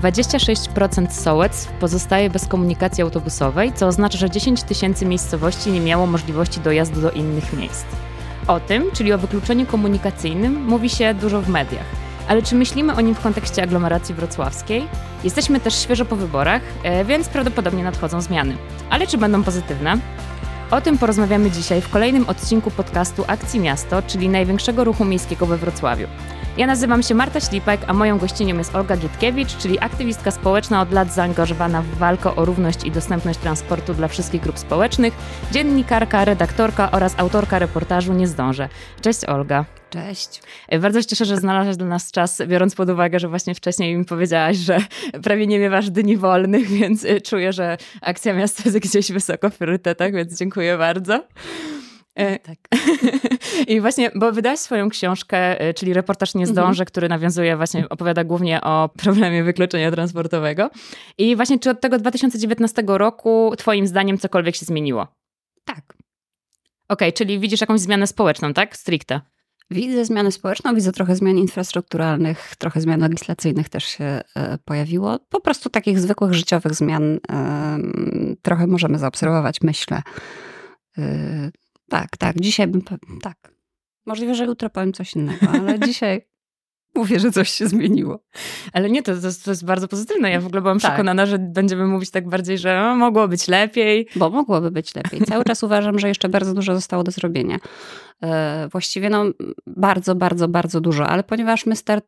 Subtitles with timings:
[0.00, 6.60] 26% sołectw pozostaje bez komunikacji autobusowej, co oznacza, że 10 tysięcy miejscowości nie miało możliwości
[6.60, 7.84] dojazdu do innych miejsc.
[8.46, 11.86] O tym, czyli o wykluczeniu komunikacyjnym, mówi się dużo w mediach.
[12.28, 14.88] Ale czy myślimy o nim w kontekście aglomeracji wrocławskiej?
[15.24, 18.56] Jesteśmy też świeżo po wyborach, e, więc prawdopodobnie nadchodzą zmiany.
[18.90, 19.98] Ale czy będą pozytywne?
[20.70, 25.56] O tym porozmawiamy dzisiaj w kolejnym odcinku podcastu Akcji Miasto, czyli największego ruchu miejskiego we
[25.56, 26.06] Wrocławiu.
[26.56, 30.92] Ja nazywam się Marta Ślipek, a moją gościnią jest Olga Gietkiewicz, czyli aktywistka społeczna od
[30.92, 35.14] lat zaangażowana w walkę o równość i dostępność transportu dla wszystkich grup społecznych,
[35.52, 38.68] dziennikarka, redaktorka oraz autorka reportażu Nie zdążę.
[39.00, 39.64] Cześć Olga.
[39.90, 40.42] Cześć.
[40.80, 44.04] Bardzo się cieszę, że znalazłaś dla nas czas, biorąc pod uwagę, że właśnie wcześniej mi
[44.04, 44.78] powiedziałaś, że
[45.22, 50.12] prawie nie miewasz dni wolnych, więc czuję, że akcja miasta jest gdzieś wysoko w priorytetach,
[50.12, 51.22] więc dziękuję bardzo.
[52.16, 52.58] E, tak.
[53.72, 56.86] I właśnie, bo wydałaś swoją książkę, e, czyli reportaż Nie zdążę, mhm.
[56.86, 60.70] który nawiązuje właśnie, opowiada głównie o problemie wykluczenia transportowego.
[61.18, 65.06] I właśnie, czy od tego 2019 roku twoim zdaniem cokolwiek się zmieniło?
[65.64, 65.78] Tak.
[66.88, 68.76] Okej, okay, czyli widzisz jakąś zmianę społeczną, tak?
[68.76, 69.20] Stricte.
[69.70, 75.18] Widzę zmianę społeczną, widzę trochę zmian infrastrukturalnych, trochę zmian legislacyjnych też się e, pojawiło.
[75.28, 77.18] Po prostu takich zwykłych życiowych zmian
[78.42, 80.02] trochę możemy zaobserwować, myślę.
[81.88, 82.40] Tak, tak.
[82.40, 82.82] Dzisiaj bym.
[83.22, 83.52] Tak.
[84.06, 86.26] Możliwe, że jutro powiem coś innego, ale dzisiaj
[86.96, 88.18] mówię, że coś się zmieniło.
[88.72, 90.30] Ale nie, to, to, to jest bardzo pozytywne.
[90.30, 90.90] Ja w ogóle byłam tak.
[90.90, 94.08] przekonana, że będziemy mówić tak bardziej, że no, mogło być lepiej.
[94.16, 95.20] Bo mogłoby być lepiej.
[95.20, 97.58] Cały czas uważam, że jeszcze bardzo dużo zostało do zrobienia.
[98.22, 99.24] E, właściwie no
[99.66, 102.04] bardzo, bardzo, bardzo dużo, ale ponieważ my start,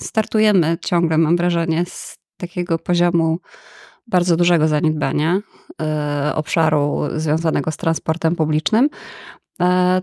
[0.00, 3.38] startujemy ciągle, mam wrażenie, z takiego poziomu
[4.06, 5.40] bardzo dużego zaniedbania
[5.82, 8.88] e, obszaru związanego z transportem publicznym,
[9.60, 10.02] e,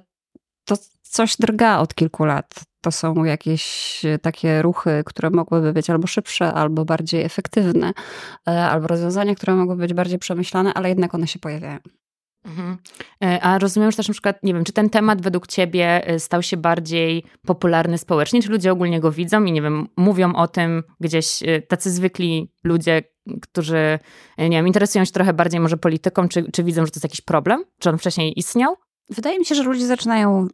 [0.66, 2.54] to coś drga od kilku lat.
[2.82, 7.94] To są jakieś takie ruchy, które mogłyby być albo szybsze, albo bardziej efektywne,
[8.48, 11.80] e, albo rozwiązania, które mogłyby być bardziej przemyślane, ale jednak one się pojawiają.
[12.46, 12.78] Mhm.
[13.24, 16.20] E, a rozumiem, że też na przykład, nie wiem, czy ten temat według ciebie e,
[16.20, 20.48] stał się bardziej popularny społecznie, czy ludzie ogólnie go widzą i nie wiem, mówią o
[20.48, 23.04] tym gdzieś e, tacy zwykli ludzie,
[23.42, 24.00] którzy,
[24.38, 27.22] nie wiem, interesują się trochę bardziej może polityką, czy, czy widzą, że to jest jakiś
[27.22, 27.64] problem?
[27.80, 28.76] Czy on wcześniej istniał?
[29.10, 30.48] Wydaje mi się, że ludzie zaczynają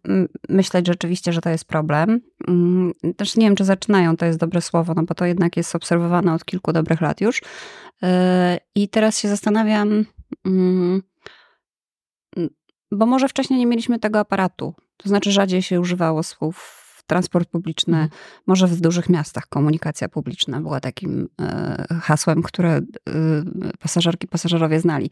[0.50, 2.22] myśleć rzeczywiście, że to jest problem.
[2.48, 5.76] Mm, też nie wiem, czy zaczynają, to jest dobre słowo, no bo to jednak jest
[5.76, 7.42] obserwowane od kilku dobrych lat już.
[8.76, 10.06] I teraz się zastanawiam,
[10.46, 11.02] mm,
[12.91, 14.73] bo może wcześniej nie mieliśmy tego aparatu.
[14.97, 16.79] To znaczy rzadziej się używało słów
[17.09, 18.22] transport publiczny, mhm.
[18.47, 22.81] może w dużych miastach komunikacja publiczna była takim e, hasłem, które e,
[23.79, 25.09] pasażerki, pasażerowie znali.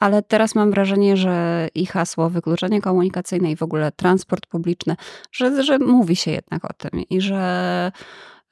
[0.00, 4.96] Ale teraz mam wrażenie, że i hasło wykluczenie komunikacyjne i w ogóle transport publiczny,
[5.32, 7.92] że, że mówi się jednak o tym i że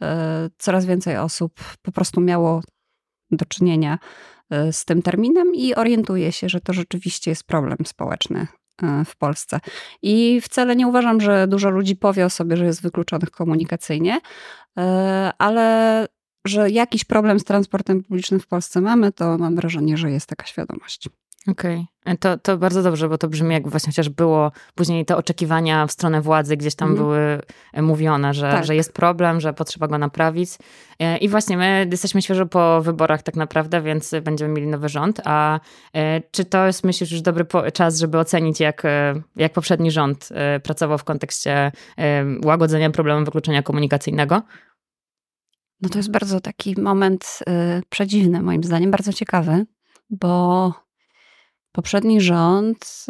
[0.02, 1.52] e, coraz więcej osób
[1.82, 2.60] po prostu miało
[3.30, 3.98] do czynienia
[4.72, 8.46] z tym terminem i orientuje się, że to rzeczywiście jest problem społeczny
[8.82, 9.60] E, w Polsce.
[10.02, 14.20] I wcale nie uważam, że dużo ludzi powie o sobie, że jest wykluczonych komunikacyjnie,
[14.78, 16.06] e, ale
[16.46, 20.46] że jakiś problem z transportem publicznym w Polsce mamy, to mam wrażenie, że jest taka
[20.46, 21.08] świadomość.
[21.48, 22.16] Okej, okay.
[22.16, 25.92] to, to bardzo dobrze, bo to brzmi jak właśnie chociaż było później te oczekiwania w
[25.92, 27.00] stronę władzy gdzieś tam mm.
[27.00, 27.40] były
[27.72, 28.64] e, mówione, że, tak.
[28.64, 30.50] że jest problem, że potrzeba go naprawić.
[30.98, 35.20] E, I właśnie my jesteśmy świeżo po wyborach tak naprawdę, więc będziemy mieli nowy rząd.
[35.24, 35.60] A
[35.94, 38.82] e, czy to jest, myślisz, już dobry czas, żeby ocenić, jak,
[39.36, 40.28] jak poprzedni rząd
[40.62, 41.72] pracował w kontekście
[42.44, 44.42] łagodzenia problemu wykluczenia komunikacyjnego?
[45.80, 47.38] No to jest bardzo taki moment
[47.88, 49.66] przedziwny, moim zdaniem, bardzo ciekawy,
[50.10, 50.85] bo
[51.76, 53.06] poprzedni rząd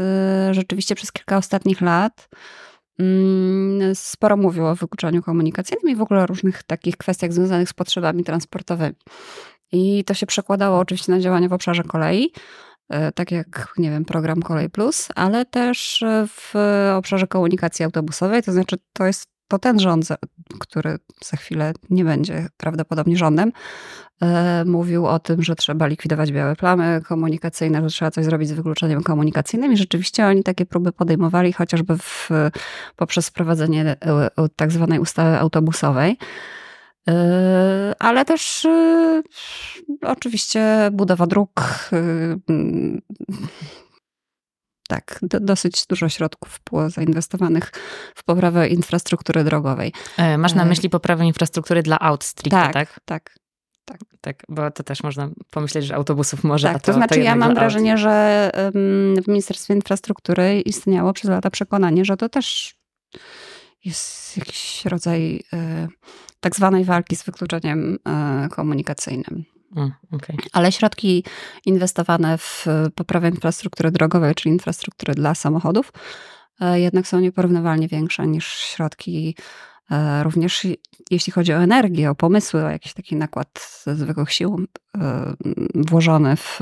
[0.50, 2.28] y, rzeczywiście przez kilka ostatnich lat
[2.98, 7.72] mm, sporo mówił o wykluczeniu komunikacyjnym i w ogóle o różnych takich kwestiach związanych z
[7.72, 8.96] potrzebami transportowymi.
[9.72, 12.32] I to się przekładało oczywiście na działania w obszarze kolei,
[12.94, 16.54] y, tak jak, nie wiem, program Kolej Plus, ale też w
[16.96, 20.08] obszarze komunikacji autobusowej, to znaczy to jest to ten rząd,
[20.58, 23.52] który za chwilę nie będzie prawdopodobnie rządem,
[24.22, 28.52] e, mówił o tym, że trzeba likwidować białe plamy komunikacyjne, że trzeba coś zrobić z
[28.52, 32.30] wykluczeniem komunikacyjnym i rzeczywiście oni takie próby podejmowali chociażby w,
[32.96, 36.16] poprzez wprowadzenie e, tak zwanej ustawy autobusowej.
[37.08, 38.66] E, ale też
[40.02, 41.50] oczywiście budowa dróg,
[44.86, 47.72] tak, do, dosyć dużo środków było zainwestowanych
[48.14, 49.92] w poprawę infrastruktury drogowej.
[50.16, 52.72] E, masz na e, myśli poprawę infrastruktury dla aut stricte, tak?
[52.72, 53.34] Tak, tak.
[53.84, 54.00] Tak.
[54.20, 56.68] tak, bo to też można pomyśleć, że autobusów może.
[56.68, 58.00] Tak, to, to znaczy to ja mam wrażenie, aut.
[58.00, 58.50] że
[59.24, 62.74] w Ministerstwie Infrastruktury istniało przez lata przekonanie, że to też
[63.84, 65.42] jest jakiś rodzaj
[66.40, 67.98] tak zwanej walki z wykluczeniem
[68.50, 69.44] komunikacyjnym.
[70.12, 70.36] Okay.
[70.52, 71.24] Ale środki
[71.66, 75.92] inwestowane w poprawę infrastruktury drogowej, czyli infrastruktury dla samochodów,
[76.74, 79.34] jednak są nieporównywalnie większe niż środki
[79.90, 80.66] E, również
[81.10, 84.66] jeśli chodzi o energię, o pomysły, o jakiś taki nakład zwykłych sił
[84.98, 85.34] e,
[85.74, 86.58] włożony w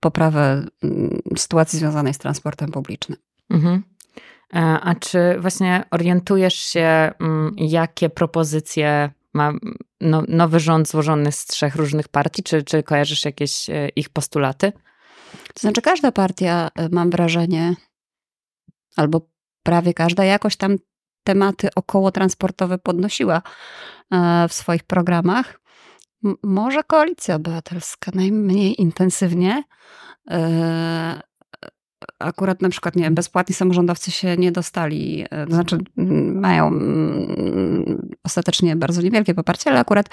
[0.00, 3.18] poprawę mm, sytuacji związanej z transportem publicznym.
[3.50, 3.82] Mhm.
[4.54, 7.12] E, a czy właśnie orientujesz się,
[7.56, 9.52] jakie propozycje ma
[10.00, 12.42] no, nowy rząd złożony z trzech różnych partii?
[12.42, 13.66] Czy, czy kojarzysz jakieś
[13.96, 14.72] ich postulaty?
[15.54, 17.74] To znaczy, każda partia, mam wrażenie,
[18.96, 19.20] albo
[19.62, 20.76] prawie każda, jakoś tam
[21.24, 23.42] tematy okołotransportowe podnosiła
[24.10, 25.60] e, w swoich programach.
[26.42, 29.62] Może koalicja obywatelska najmniej intensywnie.
[32.04, 35.78] E, akurat na przykład, nie bezpłatni samorządowcy się nie dostali, e, to znaczy
[36.34, 36.80] mają
[38.22, 40.08] ostatecznie bardzo niewielkie poparcie, ale akurat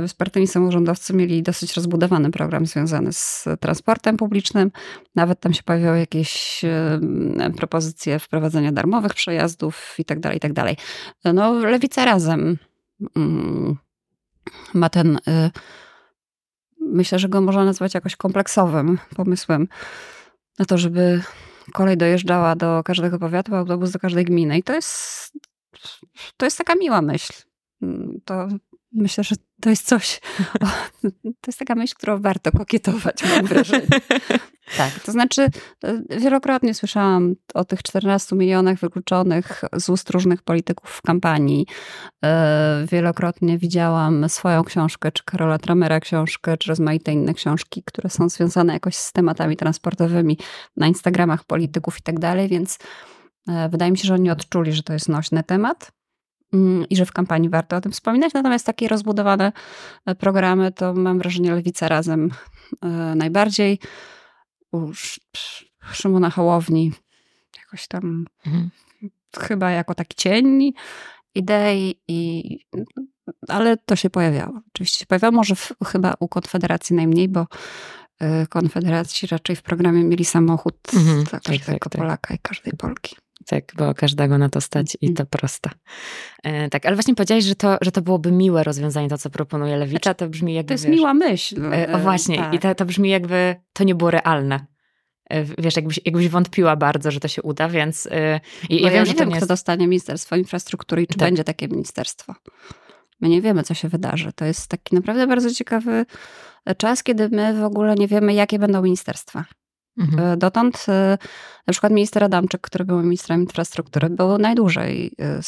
[0.00, 4.70] bezpartyjni samorządowcy mieli dosyć rozbudowany program związany z transportem publicznym.
[5.14, 6.62] Nawet tam się pojawiały jakieś
[7.56, 10.52] propozycje wprowadzenia darmowych przejazdów i tak dalej, i tak.
[11.34, 12.58] No, Lewica razem
[13.16, 13.76] mm,
[14.74, 15.18] ma ten,
[16.80, 19.68] myślę, że go można nazwać jakoś kompleksowym pomysłem
[20.58, 21.22] na to, żeby
[21.72, 24.58] kolej dojeżdżała do każdego powiatu, autobus do każdej gminy.
[24.58, 25.32] I to jest,
[26.36, 27.32] to jest taka miła myśl.
[28.24, 28.48] To
[28.92, 29.34] myślę, że
[29.64, 30.20] to jest coś,
[30.60, 30.66] o,
[31.40, 33.86] to jest taka myśl, którą warto kokietować, mam wrażenie.
[34.76, 35.42] Tak, to znaczy
[35.84, 41.66] e, wielokrotnie słyszałam o tych 14 milionach wykluczonych z ust różnych polityków w kampanii.
[42.24, 48.28] E, wielokrotnie widziałam swoją książkę, czy Karola Tramera książkę, czy rozmaite inne książki, które są
[48.28, 50.38] związane jakoś z tematami transportowymi
[50.76, 52.78] na Instagramach polityków i tak dalej, więc
[53.48, 55.92] e, wydaje mi się, że oni odczuli, że to jest nośny temat.
[56.54, 58.32] Mm, i że w kampanii warto o tym wspominać.
[58.34, 59.52] Natomiast takie rozbudowane
[60.06, 62.30] e, programy to mam wrażenie Lewica razem
[62.82, 63.78] e, najbardziej.
[64.72, 64.90] U
[65.92, 66.92] Szymona Hołowni
[67.58, 68.70] jakoś tam mhm.
[69.38, 70.72] chyba jako taki cień
[71.34, 72.58] idei, i,
[73.48, 74.60] ale to się pojawiało.
[74.74, 77.46] Oczywiście się pojawiało, może w, chyba u Konfederacji najmniej, bo
[78.20, 82.38] e, Konfederacji raczej w programie mieli samochód mhm, dla tak, każdego tak, tak, Polaka i
[82.38, 83.16] każdej Polki.
[83.46, 85.70] Tak, bo każdego na to stać i to proste.
[86.42, 89.76] E, tak, ale właśnie powiedziałeś, że to, że to byłoby miłe rozwiązanie, to co proponuje
[89.76, 90.68] Lewica, znaczy, to brzmi jakby...
[90.68, 91.72] To jest wiesz, miła myśl.
[91.72, 92.54] E, o właśnie, tak.
[92.54, 94.66] i to, to brzmi jakby to nie było realne.
[95.30, 99.12] E, wiesz, jakbyś, jakbyś wątpiła bardzo, że to się uda, więc e, ja, wiem, że
[99.12, 101.28] to wiem, nie kto dostanie Ministerstwo Infrastruktury i czy tak.
[101.28, 102.34] będzie takie ministerstwo.
[103.20, 104.32] My nie wiemy, co się wydarzy.
[104.32, 106.06] To jest taki naprawdę bardzo ciekawy
[106.76, 109.44] czas, kiedy my w ogóle nie wiemy, jakie będą ministerstwa.
[109.98, 110.32] Mhm.
[110.32, 111.18] E, dotąd e,
[111.66, 115.40] na przykład minister Adamczyk, który był ministrem infrastruktury, był najdłużej e,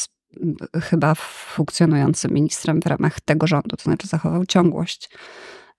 [0.81, 5.09] chyba funkcjonującym ministrem w ramach tego rządu, to znaczy zachował ciągłość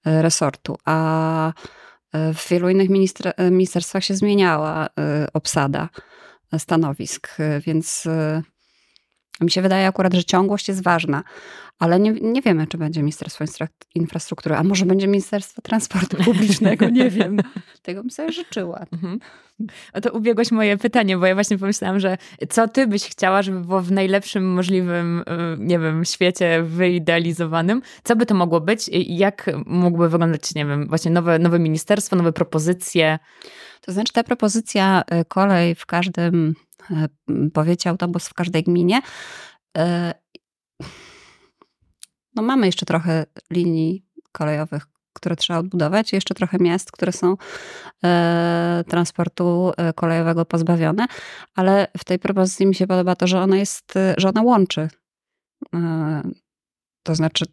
[0.05, 1.53] resortu, a
[2.13, 2.89] w wielu innych
[3.51, 4.89] ministerstwach się zmieniała
[5.33, 5.89] obsada
[6.59, 7.37] stanowisk,
[7.67, 8.09] więc
[9.45, 11.23] mi się wydaje akurat, że ciągłość jest ważna,
[11.79, 13.45] ale nie, nie wiemy, czy będzie Ministerstwo
[13.95, 17.41] Infrastruktury, a może będzie Ministerstwo Transportu Publicznego, nie wiem.
[17.83, 18.87] Tego bym sobie życzyła.
[18.93, 19.19] Mhm.
[19.95, 22.19] No to ubiegłaś moje pytanie, bo ja właśnie pomyślałam, że
[22.49, 25.25] co ty byś chciała, żeby było w najlepszym możliwym, y,
[25.59, 27.83] nie wiem, świecie wyidealizowanym?
[28.05, 28.91] Co by to mogło być?
[28.93, 33.19] Jak mógłby wyglądać, nie wiem, właśnie nowe, nowe ministerstwo, nowe propozycje?
[33.81, 36.55] To znaczy ta propozycja y, kolej w każdym
[37.55, 39.01] powiecie autobus w każdej gminie.
[39.79, 40.15] E,
[42.35, 47.37] no mamy jeszcze trochę linii kolejowych, które trzeba odbudować, jeszcze trochę miast, które są
[48.05, 51.07] e, transportu kolejowego pozbawione,
[51.55, 54.89] ale w tej propozycji mi się podoba to, że ona jest, że ona łączy.
[57.03, 57.45] To znaczy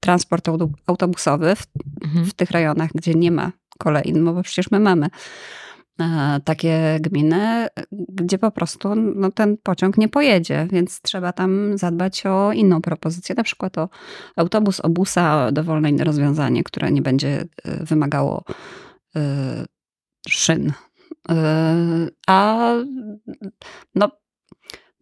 [0.00, 0.48] transport
[0.86, 1.66] autobusowy w,
[2.04, 2.24] mhm.
[2.24, 5.67] w tych rejonach, gdzie nie ma kolei, no bo przecież my mamy E,
[6.44, 12.52] takie gminy, gdzie po prostu no, ten pociąg nie pojedzie, więc trzeba tam zadbać o
[12.52, 13.88] inną propozycję, na przykład o
[14.36, 18.44] autobus, obusa, dowolne inne rozwiązanie, które nie będzie e, wymagało
[19.16, 19.64] e,
[20.28, 20.72] szyn.
[22.26, 22.72] A
[23.94, 24.10] no,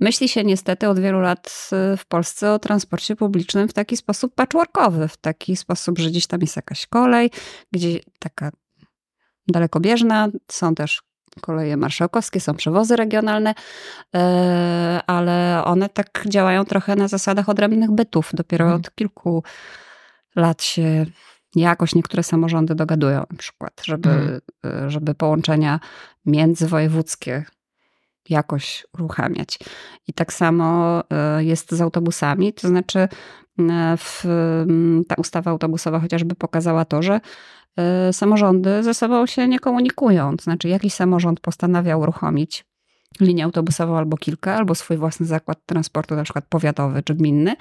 [0.00, 5.08] myśli się niestety od wielu lat w Polsce o transporcie publicznym w taki sposób patchworkowy,
[5.08, 7.30] w taki sposób, że gdzieś tam jest jakaś kolej,
[7.72, 8.50] gdzie taka
[9.48, 11.02] dalekobieżna, są też
[11.40, 13.54] koleje marszałkowskie, są przewozy regionalne,
[14.14, 18.30] e, ale one tak działają trochę na zasadach odrębnych bytów.
[18.34, 18.80] Dopiero hmm.
[18.80, 19.42] od kilku
[20.36, 21.06] lat się
[21.54, 24.90] jakoś niektóre samorządy dogadują na przykład, żeby, hmm.
[24.90, 25.80] żeby połączenia
[26.26, 27.44] międzywojewódzkie
[28.28, 29.58] jakoś uruchamiać.
[30.08, 31.02] I tak samo
[31.38, 33.08] jest z autobusami, to znaczy
[33.98, 34.24] w,
[35.08, 37.20] ta ustawa autobusowa chociażby pokazała to, że
[38.12, 40.37] samorządy ze sobą się nie komunikują.
[40.37, 42.64] To znaczy jakiś samorząd postanawia uruchomić
[43.21, 47.56] linię autobusową albo kilka, albo swój własny zakład transportu, na przykład powiatowy czy gminny,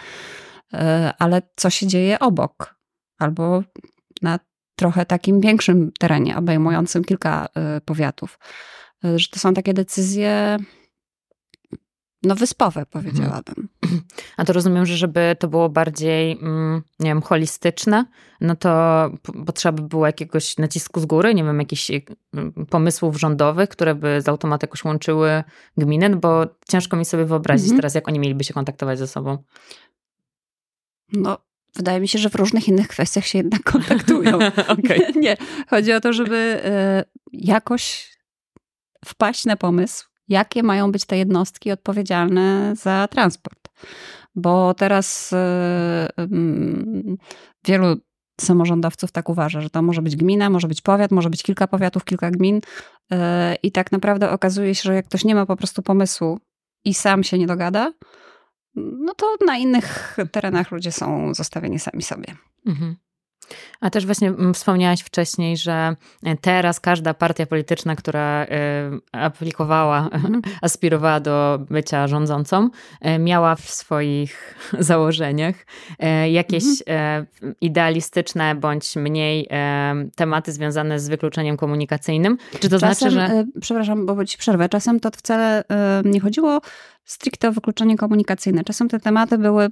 [0.73, 2.75] e, ale co się dzieje obok,
[3.19, 3.63] albo
[4.21, 4.39] na
[4.75, 8.39] trochę takim większym terenie, obejmującym kilka e, powiatów.
[9.15, 10.57] Że to są takie decyzje
[12.25, 13.67] no wyspowe, powiedziałabym.
[14.37, 18.05] A to rozumiem, że żeby to było bardziej, mm, nie wiem, holistyczne,
[18.41, 18.69] no to
[19.45, 22.03] potrzeba by było jakiegoś nacisku z góry, nie wiem, jakichś y,
[22.69, 25.43] pomysłów rządowych, które by z automatu jakoś łączyły
[25.77, 27.77] gminy, bo ciężko mi sobie wyobrazić mhm.
[27.77, 29.37] teraz, jak oni mieliby się kontaktować ze sobą.
[31.13, 31.37] No,
[31.75, 34.35] wydaje mi się, że w różnych innych kwestiach się jednak kontaktują.
[34.73, 35.13] okay.
[35.15, 35.37] Nie,
[35.69, 36.61] chodzi o to, żeby
[37.05, 38.15] y, jakoś
[39.05, 43.69] wpaść na pomysł, jakie mają być te jednostki odpowiedzialne za transport.
[44.35, 47.17] Bo teraz yy,
[47.65, 47.97] wielu
[48.41, 52.05] samorządowców tak uważa, że to może być gmina, może być powiat, może być kilka powiatów,
[52.05, 52.61] kilka gmin.
[53.11, 53.17] Yy,
[53.63, 56.39] I tak naprawdę okazuje się, że jak ktoś nie ma po prostu pomysłu
[56.85, 57.93] i sam się nie dogada,
[58.75, 62.35] no to na innych terenach ludzie są zostawieni sami sobie.
[62.65, 62.95] Mhm.
[63.81, 68.47] A też właśnie mm, wspomniałaś wcześniej, że e, teraz każda partia polityczna, która e,
[69.11, 70.09] aplikowała,
[70.61, 72.69] aspirowała do bycia rządzącą,
[73.01, 75.55] e, miała w swoich założeniach
[76.31, 77.25] jakieś mhm.
[77.61, 79.49] idealistyczne bądź mniej
[80.15, 82.37] tematy związane z wykluczeniem komunikacyjnym.
[82.59, 83.45] Czy to czasem, znaczy, że.
[83.61, 84.69] Przepraszam, bo ci przerwę.
[84.69, 85.63] Czasem to wcale
[86.05, 86.61] nie chodziło
[87.05, 88.63] stricte o wykluczenie komunikacyjne.
[88.63, 89.67] Czasem te tematy były,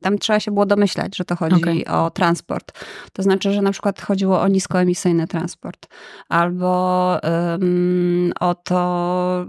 [0.00, 1.84] tam trzeba się było domyślać, że to chodzi okay.
[1.84, 2.84] o transport.
[3.12, 5.86] To znaczy, że na przykład chodziło o niskoemisyjny transport,
[6.28, 9.46] albo um, o to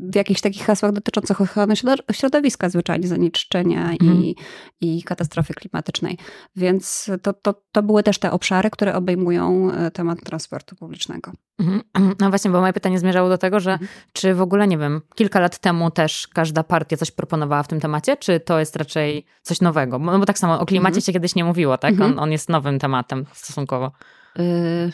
[0.00, 1.74] w jakichś takich hasłach dotyczących ochrony
[2.12, 4.34] środowiska, zwyczajnie zanieczyszczenia i, mhm.
[4.80, 6.18] i katastrofy klimatycznej.
[6.56, 11.32] Więc to, to, to były też te obszary, które obejmują e, temat transportu publicznego.
[11.58, 11.82] Mhm.
[12.20, 13.88] No właśnie, bo moje pytanie zmierzało do tego, że mhm.
[14.12, 17.80] czy w ogóle, nie wiem, kilka lat temu też każda partia coś proponowała w tym
[17.80, 19.98] temacie, czy to jest raczej coś nowego?
[19.98, 21.02] No bo tak samo o klimacie mhm.
[21.02, 22.00] się kiedyś nie mówiło, tak?
[22.00, 23.92] On, on jest nowym tematem stosunkowo.
[24.38, 24.92] Y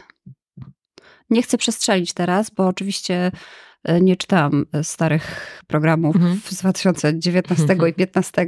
[1.33, 3.33] nie chcę przestrzelić teraz, bo oczywiście
[3.88, 6.40] y, nie czytałam starych programów mhm.
[6.45, 8.47] z 2019 i 2015,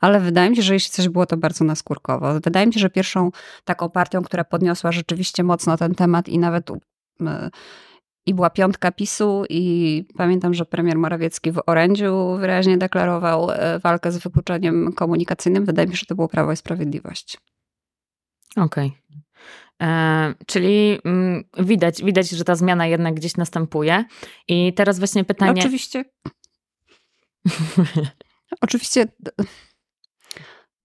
[0.00, 2.40] ale wydaje mi się, że jeśli coś było, to bardzo naskórkowo.
[2.40, 3.30] Wydaje mi się, że pierwszą
[3.64, 6.70] taką partią, która podniosła rzeczywiście mocno ten temat i nawet
[8.26, 14.12] i była piątka PiSu i pamiętam, że premier Morawiecki w orędziu wyraźnie deklarował e, walkę
[14.12, 15.64] z wykluczeniem komunikacyjnym.
[15.64, 17.38] Wydaje mi się, że to było Prawo i Sprawiedliwość.
[18.56, 18.86] Okej.
[18.86, 19.22] Okay.
[19.82, 24.04] E, czyli mm, widać, widać, że ta zmiana jednak gdzieś następuje.
[24.48, 25.60] I teraz właśnie pytanie.
[25.60, 26.04] Oczywiście.
[28.60, 29.06] Oczywiście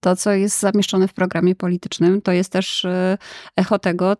[0.00, 3.18] to, co jest zamieszczone w programie politycznym, to jest też e,
[3.56, 4.16] echo tego,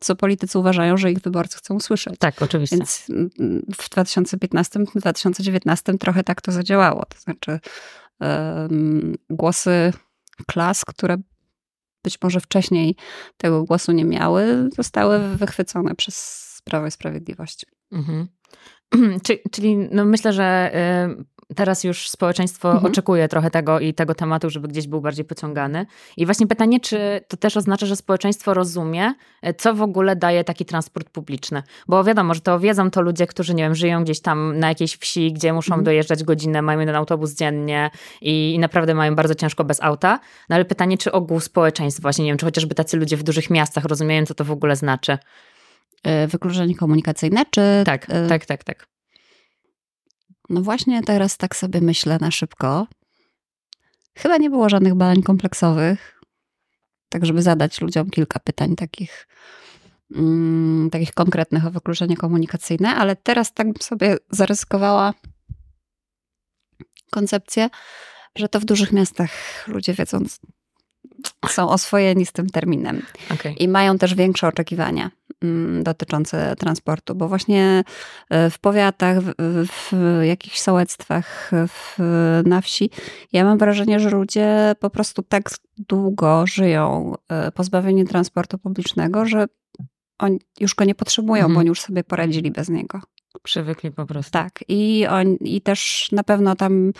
[0.00, 2.14] co politycy uważają, że ich wyborcy chcą usłyszeć.
[2.18, 2.76] Tak, oczywiście.
[2.76, 3.04] Więc
[3.76, 7.04] w 2015-2019 trochę tak to zadziałało.
[7.04, 7.60] To znaczy
[8.20, 9.92] um, głosy
[10.46, 11.16] klas, które
[12.04, 12.96] być może wcześniej
[13.36, 17.66] tego głosu nie miały, zostały wychwycone przez Prawo i Sprawiedliwość.
[17.92, 18.28] Mhm.
[19.52, 20.70] Czyli no myślę, że
[21.56, 22.92] teraz już społeczeństwo mhm.
[22.92, 25.86] oczekuje trochę tego i tego tematu, żeby gdzieś był bardziej pociągany.
[26.16, 30.44] I właśnie pytanie, czy to też oznacza, że społeczeństwo rozumie, e, co w ogóle daje
[30.44, 31.62] taki transport publiczny?
[31.88, 34.96] Bo wiadomo, że to wiedzą to ludzie, którzy, nie wiem, żyją gdzieś tam na jakiejś
[34.96, 35.84] wsi, gdzie muszą mhm.
[35.84, 37.90] dojeżdżać godzinę, mają jeden autobus dziennie
[38.20, 40.20] i, i, naprawdę mają bardzo ciężko bez auta.
[40.48, 43.50] No ale pytanie, czy ogół społeczeństwa, właśnie nie wiem, czy chociażby tacy ludzie w dużych
[43.50, 45.18] miastach rozumieją, co to w ogóle znaczy?
[46.02, 47.62] E, wykluczenie komunikacyjne, czy...
[47.84, 48.99] Tak, y tak, tak, tak.
[50.50, 52.86] No właśnie teraz tak sobie myślę na szybko.
[54.14, 56.20] Chyba nie było żadnych badań kompleksowych,
[57.08, 59.28] tak żeby zadać ludziom kilka pytań takich,
[60.14, 65.14] mm, takich konkretnych o wykluczenie komunikacyjne, ale teraz tak bym sobie zaryzykowała
[67.10, 67.68] koncepcję,
[68.36, 69.30] że to w dużych miastach
[69.68, 70.18] ludzie wiedzą,
[71.48, 73.02] są oswojeni z tym terminem
[73.34, 73.52] okay.
[73.52, 75.10] i mają też większe oczekiwania.
[75.42, 77.84] Mm, dotyczące transportu, bo właśnie
[78.30, 79.34] e, w powiatach, w,
[79.68, 81.98] w jakichś sołectwach, w,
[82.44, 82.90] na wsi,
[83.32, 89.46] ja mam wrażenie, że ludzie po prostu tak długo żyją e, pozbawieni transportu publicznego, że
[90.18, 91.54] oni już go nie potrzebują, mhm.
[91.54, 93.00] bo oni już sobie poradzili bez niego.
[93.42, 94.32] Przywykli po prostu.
[94.32, 94.64] Tak.
[94.68, 96.92] I, on, i też na pewno tam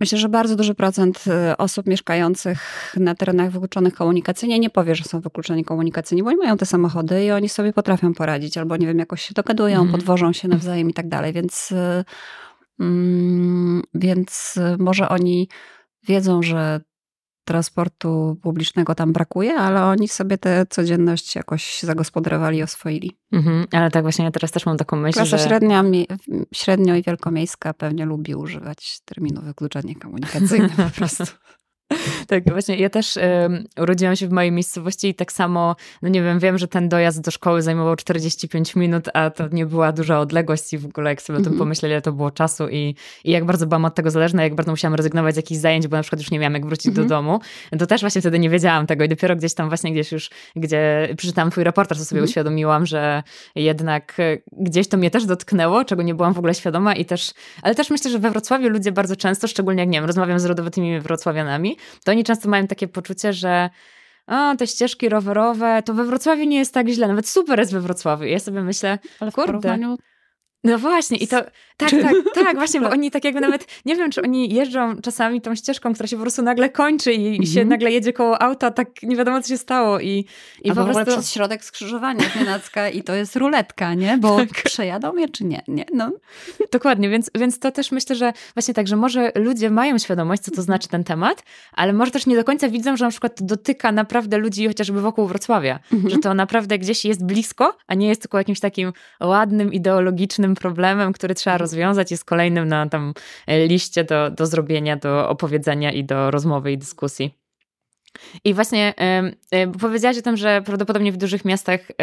[0.00, 5.04] Myślę, że bardzo duży procent y, osób mieszkających na terenach wykluczonych komunikacyjnie nie powie, że
[5.04, 8.86] są wykluczeni komunikacyjnie, bo oni mają te samochody i oni sobie potrafią poradzić, albo nie
[8.86, 9.92] wiem, jakoś się dogadują, mm.
[9.92, 12.04] podwożą się nawzajem i tak dalej, więc, y,
[12.80, 15.48] mm, więc może oni
[16.08, 16.80] wiedzą, że
[17.50, 23.16] transportu publicznego tam brakuje, ale oni sobie tę codzienność jakoś zagospodarowali, oswoili.
[23.32, 25.44] Mhm, ale tak właśnie ja teraz też mam taką myśl, Klasa że...
[25.44, 25.84] średnia,
[26.54, 31.24] średnio i wielkomiejska pewnie lubi używać terminu wykluczenie komunikacyjne po prostu.
[32.26, 36.22] Tak, właśnie ja też um, urodziłam się w mojej miejscowości i tak samo, no nie
[36.22, 40.20] wiem, wiem, że ten dojazd do szkoły zajmował 45 minut, a to nie była duża
[40.20, 41.58] odległość i w ogóle jak sobie o tym mhm.
[41.58, 42.94] pomyśleli, ile to było czasu i,
[43.24, 45.96] i jak bardzo byłam od tego zależna, jak bardzo musiałam rezygnować z jakichś zajęć, bo
[45.96, 47.08] na przykład już nie miałam jak wrócić mm -hmm.
[47.08, 47.24] do mhm.
[47.24, 47.40] domu,
[47.78, 51.08] to też właśnie wtedy nie wiedziałam tego i dopiero gdzieś tam właśnie gdzieś już, gdzie
[51.16, 52.30] przeczytałam twój reportaż, to sobie mm -hmm.
[52.30, 53.22] uświadomiłam, że
[53.54, 57.30] jednak e, gdzieś to mnie też dotknęło, czego nie byłam w ogóle świadoma i też,
[57.62, 60.44] ale też myślę, że we Wrocławiu ludzie bardzo często, szczególnie jak nie wiem, rozmawiam z
[60.44, 63.70] rodowytymi wrocławianami, to oni często mają takie poczucie, że
[64.26, 67.80] a, te ścieżki rowerowe, to we Wrocławiu nie jest tak źle, nawet super jest we
[67.80, 68.24] Wrocławiu.
[68.24, 69.78] Ja sobie myślę, Ale w kurde,
[70.64, 71.36] no właśnie, i to
[71.76, 72.14] tak, tak,
[72.44, 75.94] tak, właśnie, bo oni tak jakby nawet, nie wiem, czy oni jeżdżą czasami tą ścieżką,
[75.94, 77.44] która się po prostu nagle kończy i, mm -hmm.
[77.44, 77.68] się mhm.
[77.68, 80.00] nagle jedzie koło auta, tak nie wiadomo, co się stało.
[80.00, 80.26] I,
[80.64, 81.04] i po prostu...
[81.04, 84.18] przez środek skrzyżowania Nienacka i to jest ruletka, nie?
[84.18, 84.48] Bo tak.
[84.64, 85.62] przejadą je, czy nie?
[85.68, 85.84] nie?
[85.94, 86.12] No.
[86.72, 90.50] Dokładnie, więc, więc to też myślę, że właśnie tak, że może ludzie mają świadomość, co
[90.50, 93.44] to znaczy ten temat, ale może też nie do końca widzą, że na przykład to
[93.44, 96.10] dotyka naprawdę ludzi chociażby wokół Wrocławia, mm -hmm.
[96.10, 101.12] że to naprawdę gdzieś jest blisko, a nie jest tylko jakimś takim ładnym, ideologicznym problemem,
[101.12, 101.60] który trzeba mhm.
[101.60, 103.14] rozwiązać, jest kolejnym na tam
[103.46, 107.40] e, liście do, do zrobienia, do opowiedzenia i do rozmowy i dyskusji.
[108.44, 108.94] I właśnie
[109.54, 111.94] y, powiedziałaś o tym, że prawdopodobnie w dużych miastach y,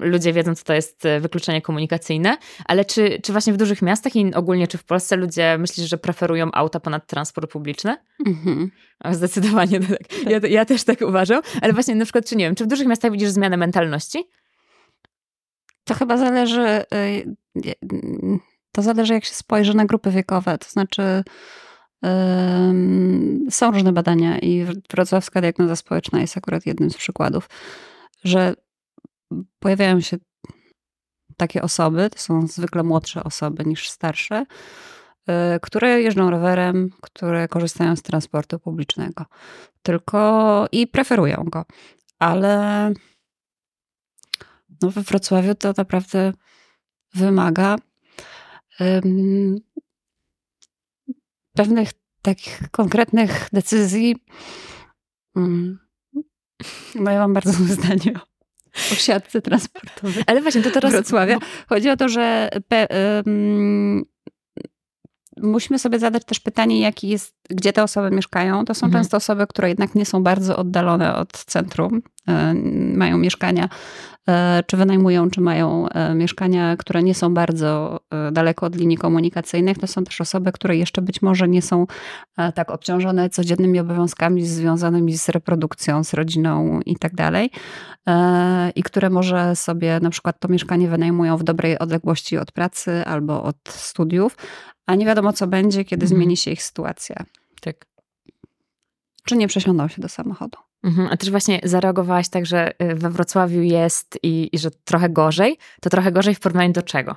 [0.00, 4.34] ludzie wiedzą, co to jest wykluczenie komunikacyjne, ale czy, czy właśnie w dużych miastach i
[4.34, 7.96] ogólnie czy w Polsce ludzie myślisz, że preferują auta ponad transport publiczny?
[8.26, 8.70] Mhm.
[9.10, 10.30] Zdecydowanie tak.
[10.30, 12.86] Ja, ja, też tak uważam, ale właśnie na przykład, czy nie wiem, czy w dużych
[12.86, 14.24] miastach widzisz zmianę mentalności?
[15.84, 17.36] To chyba zależy, y,
[18.72, 21.24] to zależy jak się spojrzy na grupy wiekowe, to znaczy
[23.50, 27.48] są różne badania i wrocławska diagnoza społeczna jest akurat jednym z przykładów,
[28.24, 28.54] że
[29.58, 30.16] pojawiają się
[31.36, 34.46] takie osoby, to są zwykle młodsze osoby niż starsze,
[35.30, 39.24] y, które jeżdżą rowerem, które korzystają z transportu publicznego.
[39.82, 41.64] Tylko i preferują go.
[42.18, 42.92] Ale
[44.82, 46.32] no we Wrocławiu to naprawdę
[47.16, 47.76] wymaga
[48.80, 49.56] um,
[51.54, 51.90] pewnych
[52.22, 54.16] takich konkretnych decyzji.
[55.34, 55.78] Um,
[56.94, 58.20] no ja mam bardzo złe zdanie o,
[58.92, 60.22] o siatce transportowej.
[60.26, 60.92] Ale właśnie to teraz...
[60.92, 61.38] Wrocławia.
[61.68, 62.86] Chodzi o to, że pe,
[63.26, 64.04] um,
[65.36, 68.64] musimy sobie zadać też pytanie, jaki jest, gdzie te osoby mieszkają.
[68.64, 69.04] To są mhm.
[69.04, 72.02] często osoby, które jednak nie są bardzo oddalone od centrum,
[72.94, 73.68] mają mieszkania,
[74.28, 78.00] e, czy wynajmują, czy mają e, mieszkania, które nie są bardzo
[78.32, 79.78] daleko od linii komunikacyjnych.
[79.78, 81.86] To są też osoby, które jeszcze być może nie są
[82.54, 87.50] tak obciążone codziennymi obowiązkami związanymi z reprodukcją, z rodziną i tak dalej.
[88.74, 93.42] I które może sobie na przykład to mieszkanie wynajmują w dobrej odległości od pracy albo
[93.42, 94.36] od studiów,
[94.86, 96.18] a nie wiadomo, co będzie, kiedy mhm.
[96.18, 97.24] zmieni się ich sytuacja.
[97.60, 97.86] Tak.
[99.24, 100.58] Czy nie przesiądą się do samochodu.
[100.82, 101.08] Mhm.
[101.12, 105.58] A też właśnie zareagowałaś tak, że y, we Wrocławiu jest i, i że trochę gorzej.
[105.80, 107.16] To trochę gorzej w porównaniu do czego?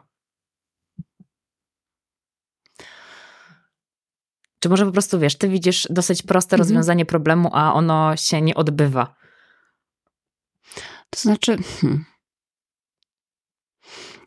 [4.60, 6.60] Czy może po prostu wiesz, ty widzisz dosyć proste mhm.
[6.60, 9.16] rozwiązanie problemu, a ono się nie odbywa?
[11.10, 12.06] To znaczy, hmm.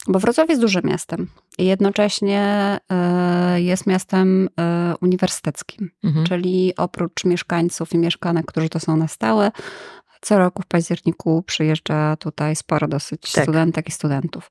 [0.08, 6.26] Bo Wrocław jest dużym miastem i jednocześnie e, jest miastem e, uniwersyteckim, mhm.
[6.26, 9.52] czyli oprócz mieszkańców i mieszkanek, którzy to są na stałe,
[10.20, 13.44] co roku w październiku przyjeżdża tutaj sporo dosyć tak.
[13.44, 14.50] studentek i studentów.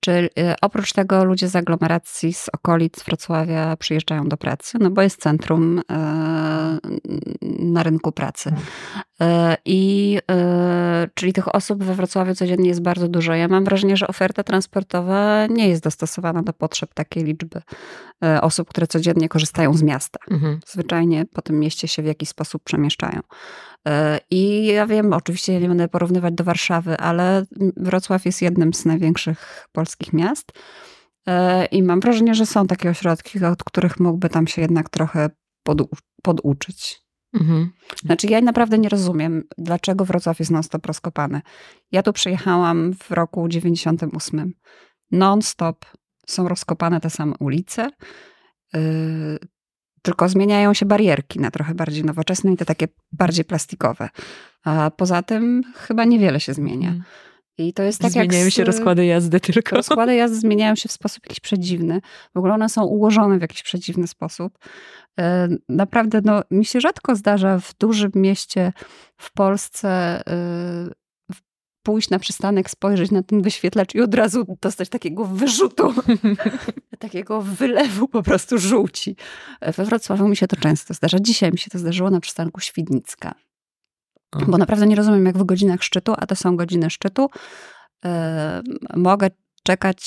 [0.00, 0.28] Czy
[0.62, 5.78] oprócz tego ludzie z aglomeracji, z okolic Wrocławia przyjeżdżają do pracy, no bo jest centrum
[5.78, 5.82] e,
[7.58, 8.52] na rynku pracy.
[9.22, 13.34] E, I e, czyli tych osób we Wrocławiu codziennie jest bardzo dużo.
[13.34, 17.62] Ja mam wrażenie, że oferta transportowa nie jest dostosowana do potrzeb takiej liczby
[18.40, 20.18] osób, które codziennie korzystają z miasta.
[20.30, 20.60] Mhm.
[20.66, 23.20] Zwyczajnie po tym mieście się w jakiś sposób przemieszczają.
[24.30, 27.44] I ja wiem, oczywiście nie będę porównywać do Warszawy, ale
[27.76, 30.52] Wrocław jest jednym z największych polskich miast.
[31.28, 35.30] E, I mam wrażenie, że są takie ośrodki, od których mógłby tam się jednak trochę
[35.62, 35.88] podu
[36.22, 37.07] poduczyć.
[37.34, 37.70] Mhm.
[38.04, 41.40] Znaczy, ja naprawdę nie rozumiem, dlaczego Wrocław jest non-stop rozkopany.
[41.92, 44.54] Ja tu przyjechałam w roku 98.
[45.10, 45.84] Non-stop
[46.26, 47.90] są rozkopane te same ulice.
[48.74, 48.80] E,
[50.02, 54.08] tylko zmieniają się barierki na trochę bardziej nowoczesne i te takie bardziej plastikowe.
[54.64, 56.88] A poza tym chyba niewiele się zmienia.
[56.88, 57.04] Mhm.
[57.58, 59.76] I to jest tak Zmieniają jak z, się rozkłady jazdy tylko.
[59.76, 62.00] Rozkłady jazdy zmieniają się w sposób jakiś przedziwny.
[62.34, 64.58] W ogóle one są ułożone w jakiś przedziwny sposób.
[65.20, 68.72] E, naprawdę, no, mi się rzadko zdarza w dużym mieście
[69.16, 69.88] w Polsce
[70.26, 70.90] e,
[71.82, 75.94] pójść na przystanek, spojrzeć na ten wyświetlacz i od razu dostać takiego wyrzutu,
[76.98, 79.16] takiego wylewu po prostu żółci.
[79.76, 81.18] We Wrocławiu mi się to często zdarza.
[81.20, 83.34] Dzisiaj mi się to zdarzyło na przystanku Świdnicka.
[84.46, 87.30] Bo naprawdę nie rozumiem, jak w godzinach szczytu, a to są godziny szczytu,
[88.04, 88.10] yy,
[88.96, 89.30] mogę
[89.62, 90.00] czekać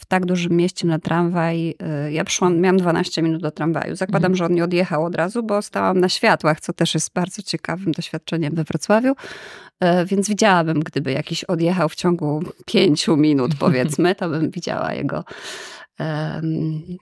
[0.00, 1.66] w tak dużym mieście na tramwaj.
[1.66, 3.96] Yy, ja przyszłam, miałam 12 minut do tramwaju.
[3.96, 4.36] Zakładam, mhm.
[4.36, 7.92] że on nie odjechał od razu, bo stałam na światłach, co też jest bardzo ciekawym
[7.92, 9.14] doświadczeniem we Wrocławiu.
[9.80, 15.24] Yy, więc widziałabym, gdyby jakiś odjechał w ciągu 5 minut, powiedzmy, to bym widziała jego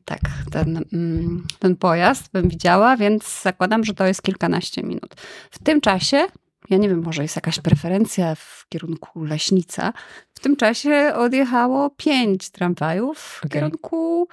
[0.04, 5.14] tak, ten, mm, ten pojazd bym widziała, więc zakładam, że to jest kilkanaście minut.
[5.50, 6.26] W tym czasie
[6.70, 9.92] ja nie wiem, może jest jakaś preferencja w kierunku Leśnica.
[10.34, 13.50] W tym czasie odjechało pięć tramwajów w okay.
[13.50, 14.28] kierunku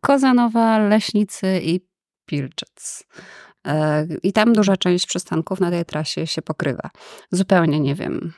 [0.00, 1.80] Kozanowa, Leśnicy i
[2.26, 3.04] Pilczec.
[3.66, 6.90] E, I tam duża część przystanków na tej trasie się pokrywa.
[7.30, 8.32] Zupełnie nie wiem,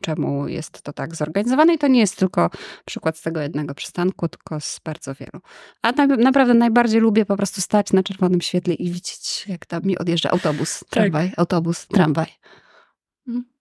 [0.00, 1.74] czemu jest to tak zorganizowane.
[1.74, 2.50] I to nie jest tylko
[2.84, 5.40] przykład z tego jednego przystanku, tylko z bardzo wielu.
[5.82, 9.82] A na, naprawdę najbardziej lubię po prostu stać na czerwonym świetle i widzieć, jak tam
[9.84, 10.88] mi odjeżdża autobus, tak.
[10.88, 11.38] tramwaj, tak.
[11.38, 12.26] autobus, tramwaj.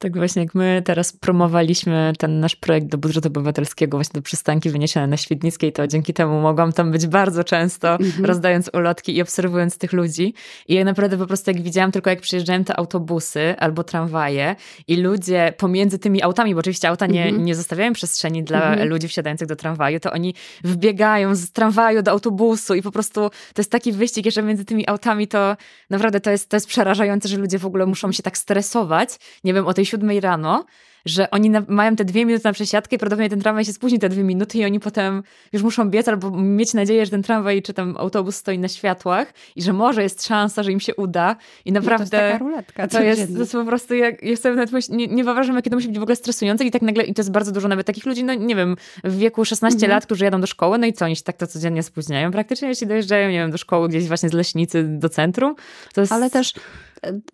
[0.00, 4.70] Tak właśnie jak my teraz promowaliśmy ten nasz projekt do budżetu obywatelskiego, właśnie do przystanki
[4.70, 8.24] wyniesione na Świdnickiej, to dzięki temu mogłam tam być bardzo często, mm -hmm.
[8.24, 10.34] rozdając ulotki i obserwując tych ludzi.
[10.68, 14.56] I ja naprawdę po prostu jak widziałam tylko jak przyjeżdżają te autobusy albo tramwaje
[14.88, 17.44] i ludzie pomiędzy tymi autami, bo oczywiście auta nie, mm -hmm.
[17.44, 18.90] nie zostawiają przestrzeni dla mm -hmm.
[18.90, 20.34] ludzi wsiadających do tramwaju, to oni
[20.64, 24.88] wbiegają z tramwaju do autobusu i po prostu to jest taki wyścig, że między tymi
[24.88, 25.56] autami to
[25.90, 29.10] naprawdę to jest, to jest przerażające, że ludzie w ogóle muszą się tak stresować.
[29.44, 30.64] Nie wiem, o tej siódmej rano,
[31.04, 33.98] że oni na, mają te dwie minuty na przesiadkę i prawdopodobnie ten tramwaj się spóźni
[33.98, 37.62] te dwie minuty i oni potem już muszą biec albo mieć nadzieję, że ten tramwaj
[37.62, 41.36] czy tam autobus stoi na światłach i że może jest szansa, że im się uda.
[41.64, 44.36] I naprawdę no to jest taka ruletka to jest, to jest po prostu, jak, ja
[44.36, 47.04] sobie nawet nie, nie wyobrażam, jakie to musi być w ogóle stresujące i tak nagle,
[47.04, 49.90] i to jest bardzo dużo nawet takich ludzi, no nie wiem, w wieku 16 mhm.
[49.90, 52.30] lat, którzy jadą do szkoły, no i co, oni się tak to codziennie spóźniają.
[52.30, 55.54] Praktycznie jeśli dojeżdżają, nie wiem, do szkoły gdzieś właśnie z Leśnicy do centrum,
[55.96, 56.12] jest...
[56.12, 56.52] Ale też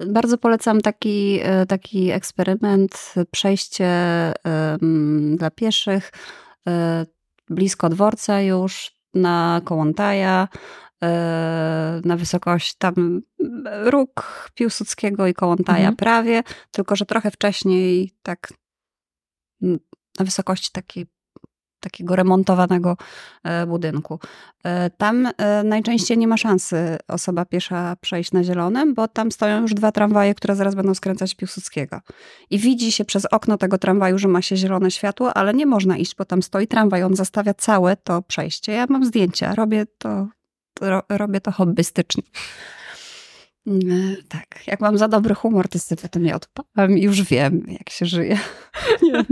[0.07, 3.15] bardzo polecam taki, e, taki eksperyment,
[3.57, 3.89] przejście
[5.37, 6.13] dla pieszych
[6.69, 7.07] e,
[7.49, 10.49] blisko dworca już na Kołątaja,
[11.03, 13.23] e, na wysokość tam
[13.85, 15.97] róg Piłsudskiego i Kołątaja mhm.
[15.97, 18.53] prawie, tylko że trochę wcześniej tak
[20.19, 21.07] na wysokości takiej
[21.87, 22.97] takiego remontowanego
[23.45, 24.19] e, budynku.
[24.65, 29.63] E, tam e, najczęściej nie ma szansy osoba piesza przejść na zielonym, bo tam stoją
[29.63, 32.01] już dwa tramwaje, które zaraz będą skręcać Piłsudskiego.
[32.51, 35.97] I widzi się przez okno tego tramwaju, że ma się zielone światło, ale nie można
[35.97, 38.73] iść, bo tam stoi tramwaj, on zastawia całe to przejście.
[38.73, 40.29] Ja mam zdjęcia, robię to,
[40.75, 42.23] to robię to hobbystycznie.
[44.29, 47.91] Tak, jak mam za dobry humor, to sobie to nie odpałem i już wiem, jak
[47.91, 48.39] się żyje.
[49.03, 49.25] Nie.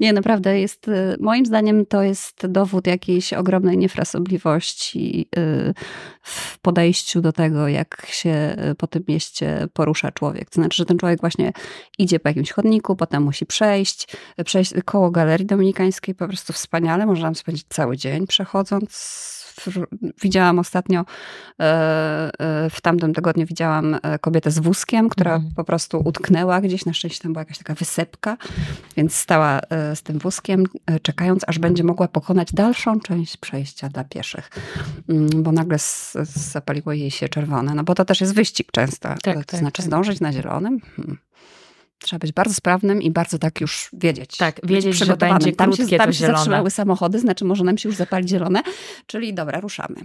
[0.00, 5.74] Nie, naprawdę jest, y, moim zdaniem to jest dowód jakiejś ogromnej niefrasobliwości y,
[6.22, 10.50] w podejściu do tego, jak się y, po tym mieście porusza człowiek.
[10.50, 11.52] To znaczy, że ten człowiek właśnie
[11.98, 14.08] idzie po jakimś chodniku, potem musi przejść,
[14.44, 19.43] przejść koło Galerii Dominikańskiej, po prostu wspaniale, można tam spędzić cały dzień przechodząc
[20.22, 25.54] widziałam ostatnio, e, e, w tamtym tygodniu widziałam e, kobietę z wózkiem, która mhm.
[25.56, 28.36] po prostu utknęła gdzieś, na szczęście tam była jakaś taka wysepka,
[28.96, 29.60] więc stała
[29.94, 30.64] z tym wózkiem,
[31.02, 34.50] czekając, aż będzie mogła pokonać dalszą część przejścia dla pieszych,
[35.08, 35.78] mm, bo nagle
[36.24, 39.82] zapaliło jej się czerwone, no bo to też jest wyścig często, tak, to tak, znaczy
[39.82, 39.86] tak.
[39.86, 40.80] zdążyć na zielonym.
[40.96, 41.18] Hmm.
[42.04, 44.36] Trzeba być bardzo sprawnym i bardzo tak już wiedzieć.
[44.36, 47.96] Tak, wiedzieć, że będzie tam się, tam się zatrzymały samochody, znaczy może nam się już
[47.96, 48.62] zapalić zielone,
[49.06, 49.96] czyli dobra, ruszamy.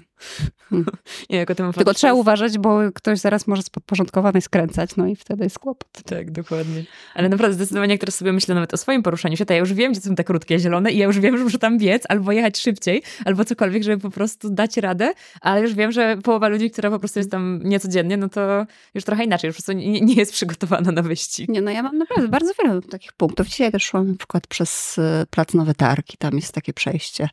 [0.70, 0.88] Hmm.
[1.30, 5.60] Nie, Tylko trzeba uważać, bo ktoś zaraz może z podporządkowanej skręcać, no i wtedy jest
[5.60, 5.90] kłopot.
[6.06, 6.84] Tak, dokładnie.
[7.14, 9.74] Ale naprawdę zdecydowanie, jak teraz sobie myślę nawet o swoim poruszaniu się, to ja już
[9.74, 12.32] wiem, gdzie są te krótkie zielone i ja już wiem, że muszę tam biec albo
[12.32, 16.72] jechać szybciej, albo cokolwiek, żeby po prostu dać radę, ale już wiem, że połowa ludzi,
[16.72, 20.02] która po prostu jest tam niecodziennie, no to już trochę inaczej, już po prostu nie,
[20.02, 21.50] nie jest przygotowana na wyścig.
[21.50, 23.48] Nie, no ja mam naprawdę bardzo wiele takich punktów.
[23.48, 27.30] Dzisiaj też szłam na przykład przez e, Plac Nowe Targi, tam jest takie przejście.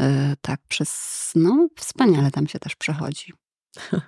[0.00, 3.32] E, tak, przez, no wspaniale tam się też przechodzi.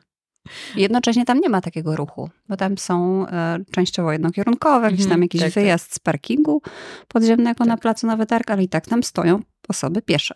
[0.77, 5.23] Jednocześnie tam nie ma takiego ruchu, bo tam są e, częściowo jednokierunkowe, gdzieś tam mhm,
[5.23, 5.63] jakiś tak, tak.
[5.63, 5.95] wyjazd tak.
[5.95, 6.63] z parkingu
[7.09, 7.69] podziemnego tak.
[7.69, 10.35] na placu Nowy Targ, ale i tak tam stoją osoby piesze.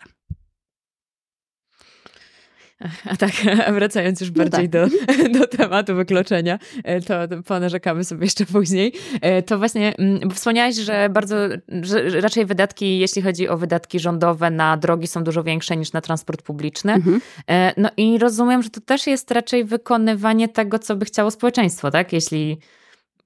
[3.05, 3.31] A tak,
[3.67, 4.91] a wracając już bardziej no tak.
[5.33, 7.15] do, do tematu wykluczenia, e, to,
[7.47, 8.93] ponarzekamy sobie jeszcze później.
[9.21, 11.37] E, to właśnie, mm, bo wspomniałaś, że bardzo,
[11.83, 16.01] że raczej wydatki, jeśli chodzi o wydatki rządowe na drogi są dużo większe niż na
[16.01, 16.93] transport publiczny.
[16.93, 17.21] Mhm.
[17.49, 21.91] E, no i rozumiem, że to też jest raczej wykonywanie tego, co by chciało społeczeństwo,
[21.91, 22.13] tak?
[22.13, 22.59] Jeśli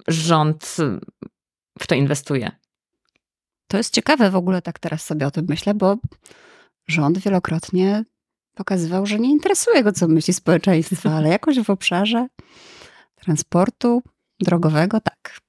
[0.09, 0.77] rząd
[1.79, 2.51] w to inwestuje.
[3.69, 5.97] To jest ciekawe w ogóle, tak teraz sobie o tym myślę, bo
[6.89, 8.05] rząd wielokrotnie
[8.55, 12.27] pokazywał, że nie interesuje go, co myśli społeczeństwo, ale jakoś w obszarze
[13.15, 14.03] transportu
[14.41, 15.41] drogowego tak.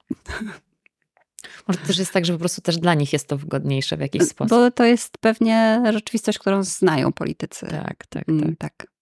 [1.68, 4.22] Może też jest tak, że po prostu też dla nich jest to wygodniejsze w jakiś
[4.22, 4.50] sposób.
[4.50, 7.66] Bo to jest pewnie rzeczywistość, którą znają politycy.
[7.66, 8.72] Tak, tak, mm, tak.
[8.76, 8.96] tak.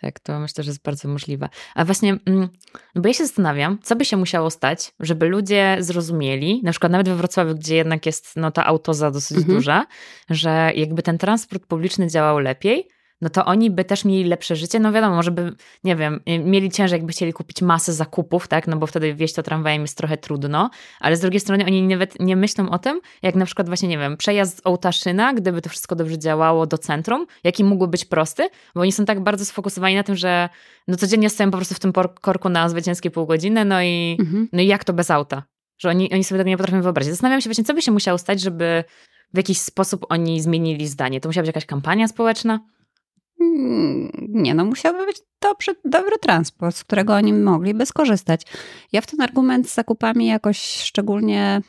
[0.00, 1.48] Tak, to myślę, że jest bardzo możliwe.
[1.74, 2.48] A właśnie, mm,
[2.94, 6.92] no bo ja się zastanawiam, co by się musiało stać, żeby ludzie zrozumieli, na przykład
[6.92, 9.54] nawet we Wrocławiu, gdzie jednak jest no, ta autoza dosyć mhm.
[9.54, 9.86] duża,
[10.30, 12.88] że jakby ten transport publiczny działał lepiej,
[13.24, 14.80] no to oni by też mieli lepsze życie.
[14.80, 15.52] No wiadomo, może by,
[15.84, 18.66] nie wiem, mieli ciężej, jakby chcieli kupić masę zakupów, tak?
[18.66, 22.20] No bo wtedy wieść to tramwajem jest trochę trudno, ale z drugiej strony oni nawet
[22.20, 25.70] nie myślą o tym, jak na przykład właśnie, nie wiem, przejazd z Ołtaszyna, gdyby to
[25.70, 29.94] wszystko dobrze działało do centrum, jaki mógłby być prosty, bo oni są tak bardzo sfokusowani
[29.94, 30.48] na tym, że
[30.88, 34.48] no codziennie stoją po prostu w tym korku na zwycięskie pół godziny, no i, mhm.
[34.52, 35.42] no i jak to bez auta?
[35.78, 37.10] Że oni, oni sobie tego nie potrafią wyobrazić.
[37.10, 38.84] Zastanawiam się właśnie, co by się musiało stać, żeby
[39.34, 41.20] w jakiś sposób oni zmienili zdanie.
[41.20, 42.60] To musiała być jakaś kampania społeczna?
[44.28, 45.22] Nie, no musiałby być
[45.84, 48.42] dobry transport, z którego oni mogliby skorzystać.
[48.92, 51.60] Ja w ten argument z zakupami jakoś szczególnie.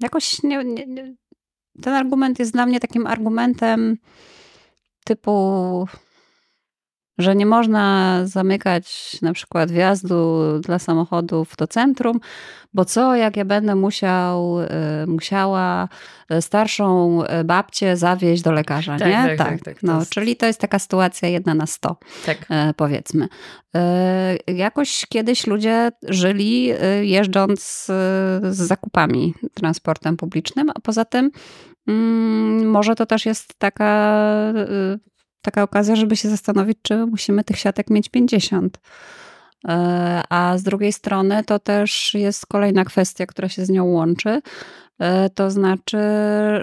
[0.00, 1.14] Jakoś nie, nie, nie,
[1.82, 3.96] ten argument jest dla mnie takim argumentem
[5.04, 5.86] typu
[7.18, 12.20] że nie można zamykać na przykład wjazdu dla samochodów do centrum,
[12.74, 14.66] bo co jak ja będę musiał, y,
[15.06, 15.88] musiała
[16.40, 19.14] starszą babcię zawieźć do lekarza, tak, nie?
[19.14, 19.48] Tak, tak.
[19.48, 20.10] tak, tak no, jest...
[20.10, 22.48] Czyli to jest taka sytuacja jedna na sto, tak.
[22.76, 23.28] Powiedzmy.
[24.46, 26.70] Jakoś kiedyś ludzie żyli
[27.02, 27.60] jeżdżąc
[28.42, 31.30] z zakupami transportem publicznym, a poza tym
[31.88, 34.22] mm, może to też jest taka
[35.48, 38.78] taka okazja, żeby się zastanowić, czy musimy tych siatek mieć 50.
[39.68, 44.40] E, a z drugiej strony to też jest kolejna kwestia, która się z nią łączy.
[44.98, 45.98] E, to znaczy,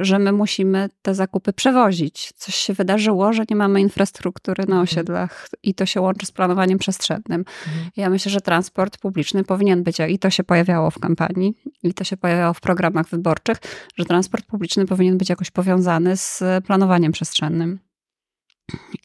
[0.01, 2.33] że my musimy te zakupy przewozić.
[2.35, 4.81] Coś się wydarzyło, że nie mamy infrastruktury na mhm.
[4.81, 7.45] osiedlach i to się łączy z planowaniem przestrzennym.
[7.67, 7.89] Mhm.
[7.95, 12.03] Ja myślę, że transport publiczny powinien być, i to się pojawiało w kampanii, i to
[12.03, 13.57] się pojawiało w programach wyborczych,
[13.97, 17.84] że transport publiczny powinien być jakoś powiązany z planowaniem przestrzennym.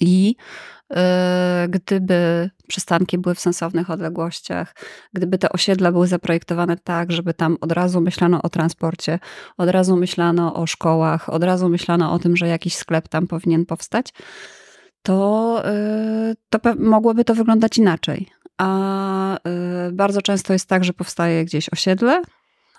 [0.01, 0.37] I
[0.91, 4.75] e, gdyby przystanki były w sensownych odległościach,
[5.13, 9.19] gdyby te osiedla były zaprojektowane tak, żeby tam od razu myślano o transporcie,
[9.57, 13.67] od razu myślano o szkołach, od razu myślano o tym, że jakiś sklep tam powinien
[13.67, 14.13] powstać,
[15.03, 18.29] to, e, to mogłoby to wyglądać inaczej.
[18.59, 19.41] A e,
[19.93, 22.23] bardzo często jest tak, że powstaje gdzieś osiedle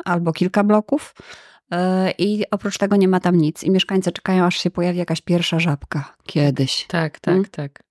[0.06, 1.14] albo kilka bloków,
[2.18, 3.64] I oprócz tego nie ma tam nic.
[3.64, 6.14] I mieszkańcy czekają, aż się pojawi jakaś pierwsza żabka.
[6.26, 6.86] Kiedyś.
[6.88, 7.46] Tak, tak, hmm?
[7.52, 7.84] tak.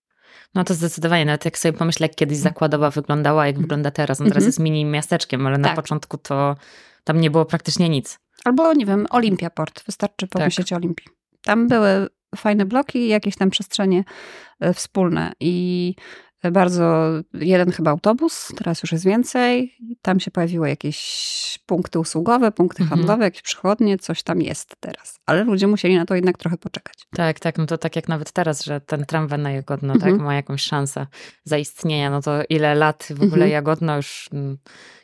[0.55, 2.53] No to zdecydowanie, nawet jak sobie pomyślę, jak kiedyś hmm.
[2.53, 3.63] zakładowa wyglądała, jak hmm.
[3.63, 4.21] wygląda teraz.
[4.21, 4.47] No teraz -hmm.
[4.47, 5.65] jest mini miasteczkiem, ale tak.
[5.65, 6.57] na początku to
[7.05, 8.19] tam nie było praktycznie nic.
[8.45, 9.85] Albo, nie wiem, Olimpia Port.
[9.87, 10.77] Wystarczy pomyśleć tak.
[10.77, 11.07] o Olimpii.
[11.45, 14.05] Tam były fajne bloki i jakieś tam przestrzenie
[14.61, 15.33] e, wspólne.
[15.41, 15.95] I
[16.43, 19.77] bardzo, jeden chyba autobus, teraz już jest więcej.
[20.03, 22.99] Tam się pojawiły jakieś punkty usługowe, punkty mhm.
[22.99, 25.21] handlowe, jakieś przychodnie, coś tam jest teraz.
[25.27, 27.07] Ale ludzie musieli na to jednak trochę poczekać.
[27.17, 30.19] Tak, tak, no to tak jak nawet teraz, że ten tramwaj na Jagodno, tak, mhm.
[30.19, 31.07] tak, ma jakąś szansę
[31.45, 33.51] zaistnienia, no to ile lat w ogóle mhm.
[33.51, 34.59] Jagodno już mm,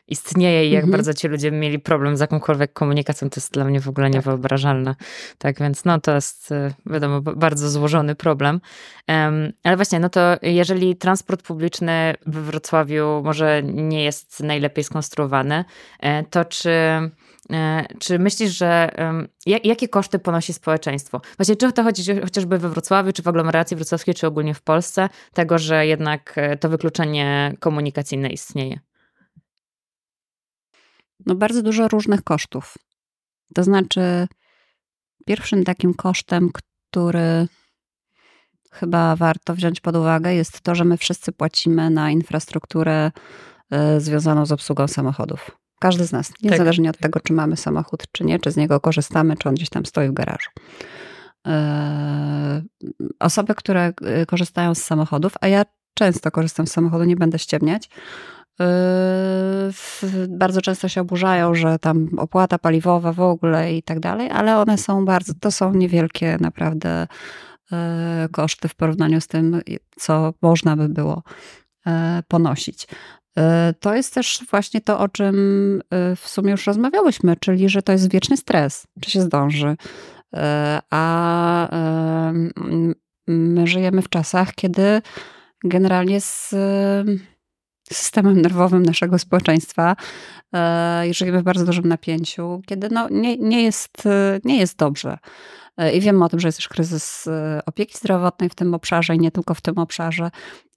[0.09, 0.93] istnieje i jak mhm.
[0.93, 4.15] bardzo ci ludzie mieli problem z jakąkolwiek komunikacją, to jest dla mnie w ogóle tak.
[4.15, 4.95] niewyobrażalne.
[5.39, 8.61] Tak więc no to jest y, wiadomo bardzo złożony problem.
[9.09, 15.65] Um, ale właśnie, no to jeżeli transport publiczny we Wrocławiu może nie jest najlepiej skonstruowany,
[16.01, 16.71] e, to czy
[17.53, 18.91] e, czy myślisz, że
[19.47, 21.21] jakie koszty ponosi społeczeństwo?
[21.39, 25.09] Właśnie czy to chodzi chociażby we Wrocławiu, czy w aglomeracji wrocławskiej, czy ogólnie w Polsce,
[25.33, 28.81] tego, że jednak e, to wykluczenie komunikacyjne istnieje?
[31.27, 32.75] No bardzo dużo różnych kosztów.
[33.55, 34.29] To znaczy,
[35.27, 37.49] pierwszym takim kosztem, który
[38.73, 43.11] chyba warto wziąć pod uwagę, jest to, że my wszyscy płacimy na infrastrukturę
[43.71, 45.51] e, związaną z obsługą samochodów.
[45.81, 46.43] Każdy z nas, tak.
[46.43, 49.69] niezależnie od tego, czy mamy samochód, czy nie, czy z niego korzystamy, czy on gdzieś
[49.69, 50.51] tam stoi w garażu.
[51.47, 52.63] E,
[53.21, 57.89] osoby, które e, korzystają z samochodów, a ja często korzystam z samochodu, nie będę ściemniać,
[60.29, 64.79] bardzo często się oburzają, że tam opłata paliwowa w ogóle i tak dalej, ale one
[64.79, 67.07] są bardzo, to są niewielkie naprawdę
[68.33, 69.61] koszty w porównaniu z tym,
[69.99, 71.23] co można by było
[72.29, 72.87] ponosić.
[73.81, 75.37] To jest też właśnie to, o czym
[76.17, 79.77] w sumie już rozmawiałyśmy, czyli że to jest wieczny stres, czy się zdąży.
[80.91, 81.69] A
[83.27, 85.03] my żyjemy w czasach, kiedy
[85.65, 86.55] generalnie z
[87.93, 89.97] systemem nerwowym naszego społeczeństwa
[90.55, 94.03] e, żyjemy w bardzo dużym napięciu, kiedy no, nie, nie, jest,
[94.45, 95.19] nie jest dobrze.
[95.77, 99.15] E, I wiemy o tym, że jest też kryzys e, opieki zdrowotnej w tym obszarze
[99.15, 100.31] i nie tylko w tym obszarze.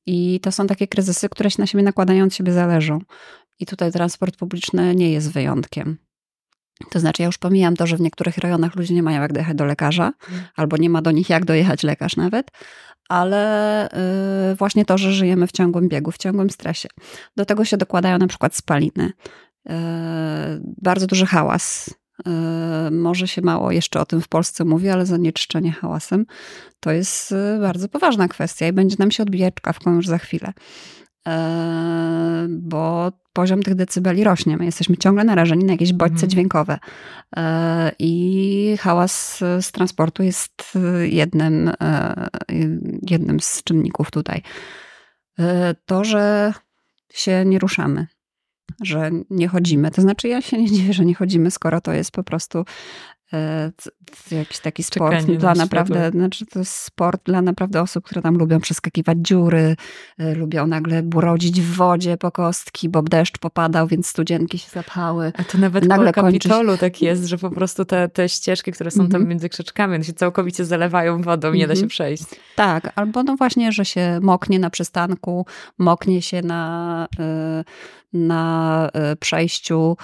[0.06, 3.00] I to są takie kryzysy, które się na siebie nakładają, od siebie zależą.
[3.60, 5.98] I tutaj transport publiczny nie jest wyjątkiem.
[6.92, 9.58] To znaczy, ja już pomijam to, że w niektórych rejonach ludzie nie mają jak dojechać
[9.58, 10.44] do lekarza, mm.
[10.56, 12.52] albo nie ma do nich jak dojechać lekarz nawet,
[13.10, 13.90] ale
[14.52, 16.90] y, właśnie to, że żyjemy w ciągłym biegu, w ciągłym stresie.
[17.38, 19.12] Do tego się dokładają na przykład spaliny.
[19.70, 19.74] Y,
[20.82, 21.90] bardzo duży hałas.
[22.88, 26.26] Y, może się mało jeszcze o tym w Polsce mówi, ale zanieczyszczenie hałasem
[26.80, 30.54] to jest bardzo poważna kwestia i będzie nam się odbijać czkawką już za chwilę.
[32.50, 34.58] Bo poziom tych decybeli rośnie.
[34.58, 36.30] My jesteśmy ciągle narażeni na jakieś bodźce mhm.
[36.30, 36.80] dźwiękowe.
[37.38, 42.28] E, I hałas z transportu jest jednym, e,
[43.10, 44.42] jednym z czynników tutaj.
[45.40, 46.54] E, to, że
[47.14, 48.08] się nie ruszamy,
[48.82, 49.92] że nie chodzimy.
[49.92, 53.19] To znaczy, ja się nie dziwię, że nie chodzimy, skoro to jest po prostu E,
[54.32, 58.22] jakiś taki sport Czekanie dla na naprawdę, znaczy to jest sport dla naprawdę osób, które
[58.22, 59.76] tam lubią przeskakiwać dziury,
[60.18, 65.32] e, lubią nagle brodzić w wodzie po kostki, bo deszcz popadał, więc studzienki się zapchały.
[65.38, 68.92] A to nawet nagle po Kapitolu tak jest, że po prostu te, te ścieżki, które
[68.92, 69.12] są mm -hmm.
[69.12, 69.30] tam mhm.
[69.30, 71.60] między krzaczkami, one się całkowicie zalewają wodą, mm -hmm.
[71.60, 71.90] nie da się mhm.
[71.90, 72.24] przejść.
[72.56, 75.46] Tak, albo no właśnie, że się moknie na przystanku,
[75.78, 77.64] moknie się na, e,
[78.14, 79.98] na przejściu,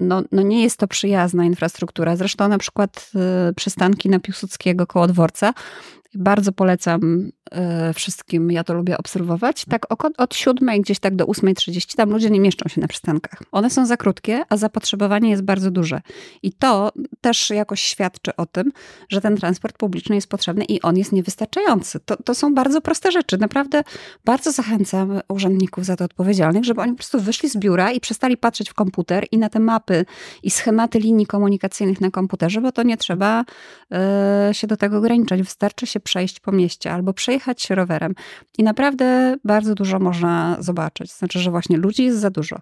[0.00, 2.16] no, no nie jest to przyjazna infrastruktura.
[2.16, 3.10] Zresztą na przykład
[3.50, 5.52] y, przystanki na Piłsudskiego koło dworca
[6.14, 9.64] bardzo polecam e, wszystkim, ja to lubię obserwować.
[9.64, 9.86] Tak
[10.18, 13.42] od siódmej gdzieś tak do 8.30 tam ludzie nie mieszczą się na przystankach.
[13.52, 16.00] One są za krótkie, a zapotrzebowanie jest bardzo duże.
[16.42, 18.72] I to też jakoś świadczy o tym,
[19.08, 22.00] że ten transport publiczny jest potrzebny i on jest niewystarczający.
[22.00, 23.38] To, to są bardzo proste rzeczy.
[23.38, 23.82] Naprawdę
[24.24, 28.36] bardzo zachęcam urzędników za to odpowiedzialnych, żeby oni po prostu wyszli z biura i przestali
[28.36, 30.04] patrzeć w komputer i na te mapy
[30.42, 33.44] i schematy linii komunikacyjnych na komputerze, bo to nie trzeba
[34.50, 35.42] y, się do tego ograniczać.
[35.42, 38.14] Wystarczy się przejść po mieście albo przejechać się rowerem.
[38.58, 41.12] I naprawdę bardzo dużo można zobaczyć.
[41.12, 42.56] Znaczy, że właśnie ludzi jest za dużo,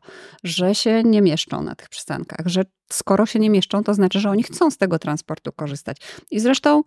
[0.45, 4.31] że się nie mieszczą na tych przystankach, że skoro się nie mieszczą, to znaczy, że
[4.31, 5.97] oni chcą z tego transportu korzystać.
[6.31, 6.83] I zresztą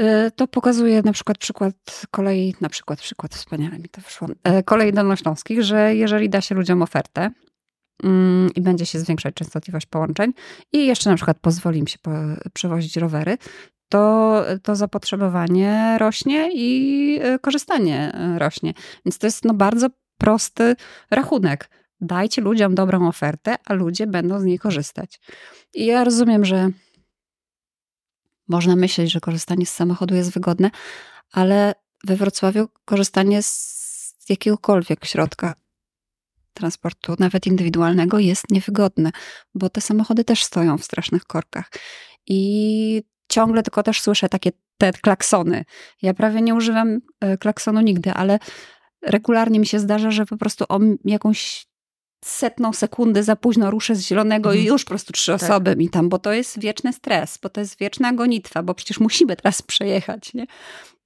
[0.00, 4.62] y, to pokazuje na przykład przykład kolei, na przykład przykład wspaniale mi to wyszło, y,
[4.62, 7.30] kolei dolnośląskich, że jeżeli da się ludziom ofertę,
[8.02, 10.32] mm, i będzie się zwiększać częstotliwość połączeń
[10.72, 11.98] i jeszcze na przykład pozwoli im się
[12.52, 13.38] przewozić rowery,
[13.88, 18.74] to, to zapotrzebowanie rośnie i e, korzystanie e, rośnie.
[19.04, 20.76] Więc to jest no bardzo prosty
[21.10, 21.70] rachunek.
[22.00, 25.20] Dajcie ludziom dobrą ofertę, a ludzie będą z niej korzystać.
[25.74, 26.70] I ja rozumiem, że
[28.48, 30.70] można myśleć, że korzystanie z samochodu jest wygodne,
[31.32, 35.54] ale we Wrocławiu korzystanie z jakiegokolwiek środka
[36.54, 39.10] transportu, nawet indywidualnego, jest niewygodne,
[39.54, 41.70] bo te samochody też stoją w strasznych korkach.
[42.26, 43.02] I
[43.34, 45.64] ciągle tylko też słyszę takie te klaksony.
[46.02, 48.38] Ja prawie nie używam e, klaksonu nigdy, ale
[49.02, 51.66] regularnie mi się zdarza, że po prostu o jakąś
[52.24, 54.72] setną sekundę za późno ruszę z zielonego i mhm.
[54.72, 55.42] już po prostu trzy tak.
[55.42, 59.00] osoby mi tam, bo to jest wieczny stres, bo to jest wieczna gonitwa, bo przecież
[59.00, 60.46] musimy teraz przejechać, nie?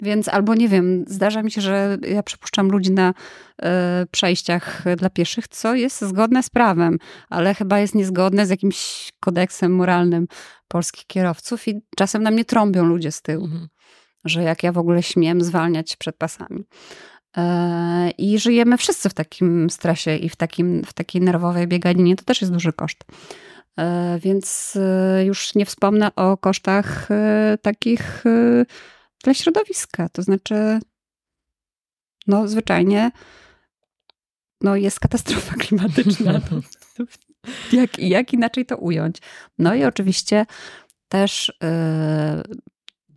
[0.03, 3.65] Więc albo nie wiem, zdarza mi się, że ja przepuszczam ludzi na y,
[4.11, 9.75] przejściach dla pieszych, co jest zgodne z prawem, ale chyba jest niezgodne z jakimś kodeksem
[9.75, 10.29] moralnym
[10.69, 13.69] polskich kierowców i czasem na mnie trąbią ludzie z tyłu, mhm.
[14.25, 16.65] że jak ja w ogóle śmiem zwalniać przed pasami.
[17.37, 22.17] E, I żyjemy wszyscy w takim stresie i w, takim, w takiej nerwowej bieganinie.
[22.17, 23.05] To też jest duży koszt.
[23.79, 24.79] E, więc
[25.25, 27.09] już nie wspomnę o kosztach
[27.63, 28.25] takich
[29.25, 30.09] dla środowiska.
[30.09, 30.81] To znaczy,
[32.27, 33.11] no zwyczajnie
[34.61, 36.41] no, jest katastrofa klimatyczna.
[37.73, 39.17] jak, jak inaczej to ująć?
[39.59, 40.47] No i oczywiście
[41.09, 41.53] też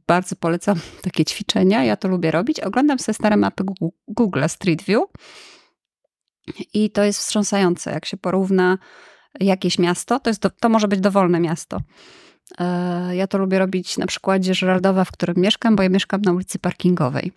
[0.08, 1.84] bardzo polecam takie ćwiczenia.
[1.84, 2.60] Ja to lubię robić.
[2.60, 3.64] Oglądam sobie stare mapy
[4.08, 5.04] Google Street View
[6.74, 8.78] i to jest wstrząsające, jak się porówna
[9.40, 10.20] jakieś miasto.
[10.20, 11.82] To, jest, to może być dowolne miasto.
[12.60, 16.34] E, ja to lubię robić na przykładzie Żeraldowa, w którym mieszkam, bo ja mieszkam na
[16.34, 17.32] ulicy Parkingowej.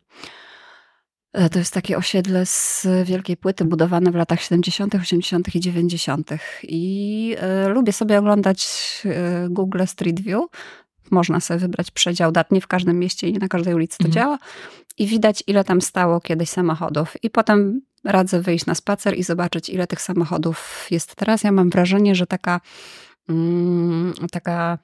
[1.33, 5.55] E, to jest takie osiedle z wielkiej płyty budowane w latach 70., 80.
[5.55, 6.31] i 90.
[6.63, 9.03] I e, lubię sobie oglądać
[9.49, 10.47] Google Street View
[11.11, 14.05] można sobie wybrać przedział dat, nie w każdym mieście i nie na każdej ulicy to
[14.05, 14.13] mhm.
[14.13, 14.39] działa.
[14.99, 17.25] I widać, ile tam stało kiedyś samochodów.
[17.25, 21.43] I potem radzę wyjść na spacer i zobaczyć, ile tych samochodów jest teraz.
[21.43, 22.61] Ja mam wrażenie, że taka,
[23.29, 24.79] mm, taka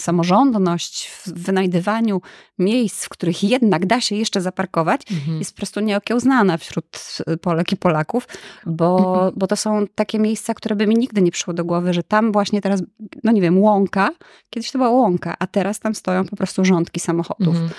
[0.00, 2.20] samorządność w wynajdywaniu
[2.58, 5.38] miejsc, w których jednak da się jeszcze zaparkować, mhm.
[5.38, 8.28] jest po prostu nieokiełznana wśród y, Polek i Polaków,
[8.66, 9.32] bo, mhm.
[9.36, 12.32] bo to są takie miejsca, które by mi nigdy nie przyszło do głowy, że tam
[12.32, 12.82] właśnie teraz,
[13.24, 14.10] no nie wiem, łąka,
[14.50, 17.56] kiedyś to była łąka, a teraz tam stoją po prostu rządki samochodów.
[17.56, 17.70] Mhm.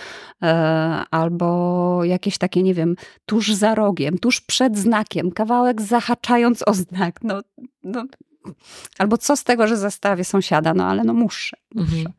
[0.43, 2.95] E, albo jakieś takie, nie wiem,
[3.25, 7.19] tuż za rogiem, tuż przed znakiem, kawałek zahaczając o znak.
[7.23, 7.41] No,
[7.83, 8.05] no
[8.97, 11.57] Albo co z tego, że zastawię sąsiada, no ale no muszę.
[11.75, 11.91] muszę.
[11.95, 12.13] Mhm.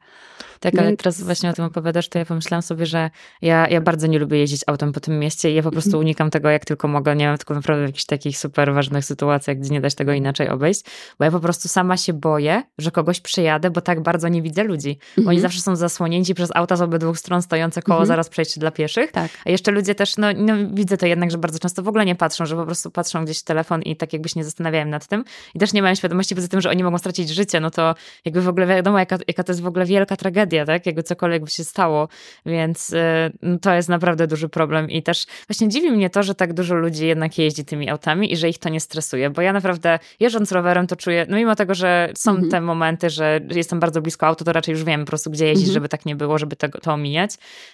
[0.60, 3.10] Tak, ale teraz właśnie o tym opowiadasz, to ja pomyślałam sobie, że
[3.42, 6.04] ja, ja bardzo nie lubię jeździć autem po tym mieście i ja po prostu mhm.
[6.04, 7.16] unikam tego jak tylko mogę.
[7.16, 10.12] Nie mam tylko naprawdę w jakichś takich super ważnych sytuacjach, gdzie nie da się tego
[10.12, 10.84] inaczej obejść,
[11.18, 14.64] bo ja po prostu sama się boję, że kogoś przyjadę, bo tak bardzo nie widzę
[14.64, 14.98] ludzi.
[15.16, 15.40] Oni mhm.
[15.40, 18.06] zawsze są zasłonięci przez auta z obydwu stron stojące koło mhm.
[18.06, 19.12] zaraz przejście dla pieszych.
[19.12, 19.30] Tak.
[19.46, 22.14] A jeszcze ludzie też, no, no widzę to jednak, że bardzo często w ogóle nie
[22.14, 25.06] patrzą, że po prostu patrzą gdzieś w telefon i tak jakby się nie zastanawiają nad
[25.06, 25.24] tym.
[25.54, 27.94] I też nie mają świadomości poza tym, że oni mogą stracić życie, no to
[28.24, 30.86] jakby w ogóle wiadomo, jaka, jaka to jest w ogóle wielka tragedia, tak?
[30.86, 32.08] Jakby cokolwiek by się stało,
[32.46, 32.96] więc y,
[33.42, 36.74] no, to jest naprawdę duży problem i też właśnie dziwi mnie to, że tak dużo
[36.74, 40.52] ludzi jednak jeździ tymi autami i że ich to nie stresuje, bo ja naprawdę jeżdżąc
[40.52, 42.50] rowerem to czuję, no mimo tego, że są mhm.
[42.50, 45.68] te momenty, że jestem bardzo blisko auto, to raczej już wiem po prostu, gdzie jeździć,
[45.68, 45.74] mhm.
[45.74, 47.30] żeby tak nie było, żeby to, to omijać,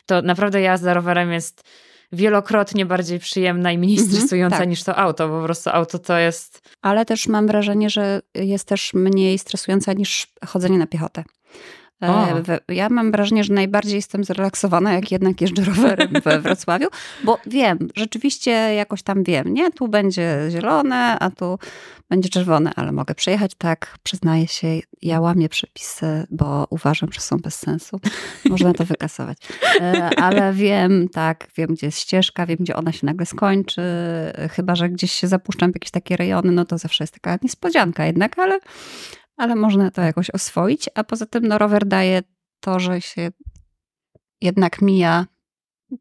[0.06, 1.62] to naprawdę jazda rowerem jest
[2.12, 4.68] wielokrotnie bardziej przyjemna i mniej mhm, stresująca tak.
[4.68, 6.62] niż to auto, bo po prostu auto to jest...
[6.82, 11.24] Ale też mam wrażenie, że jest też mniej stresująca niż chodzenie na piechotę.
[12.00, 12.28] O.
[12.68, 16.88] E, ja mam wrażenie, że najbardziej jestem zrelaksowana, jak jednak jeżdżę rowerem we Wrocławiu,
[17.24, 19.70] bo wiem, rzeczywiście jakoś tam wiem, nie?
[19.70, 21.58] Tu będzie zielone, a tu
[22.10, 24.68] będzie czerwone, ale mogę przejechać tak, przyznaję się,
[25.02, 28.00] ja łamię przepisy, bo uważam, że są bez sensu.
[28.44, 29.38] Można to wykasować.
[29.80, 33.82] E, ale wiem, tak, wiem, gdzie jest ścieżka, wiem, gdzie ona się nagle skończy,
[34.50, 38.06] chyba, że gdzieś się zapuszczam w jakieś takie rejony, no to zawsze jest taka niespodzianka
[38.06, 38.60] jednak, ale
[39.36, 40.90] ale można to jakoś oswoić.
[40.94, 42.22] A poza tym no, rower daje
[42.60, 43.30] to, że się
[44.40, 45.26] jednak mija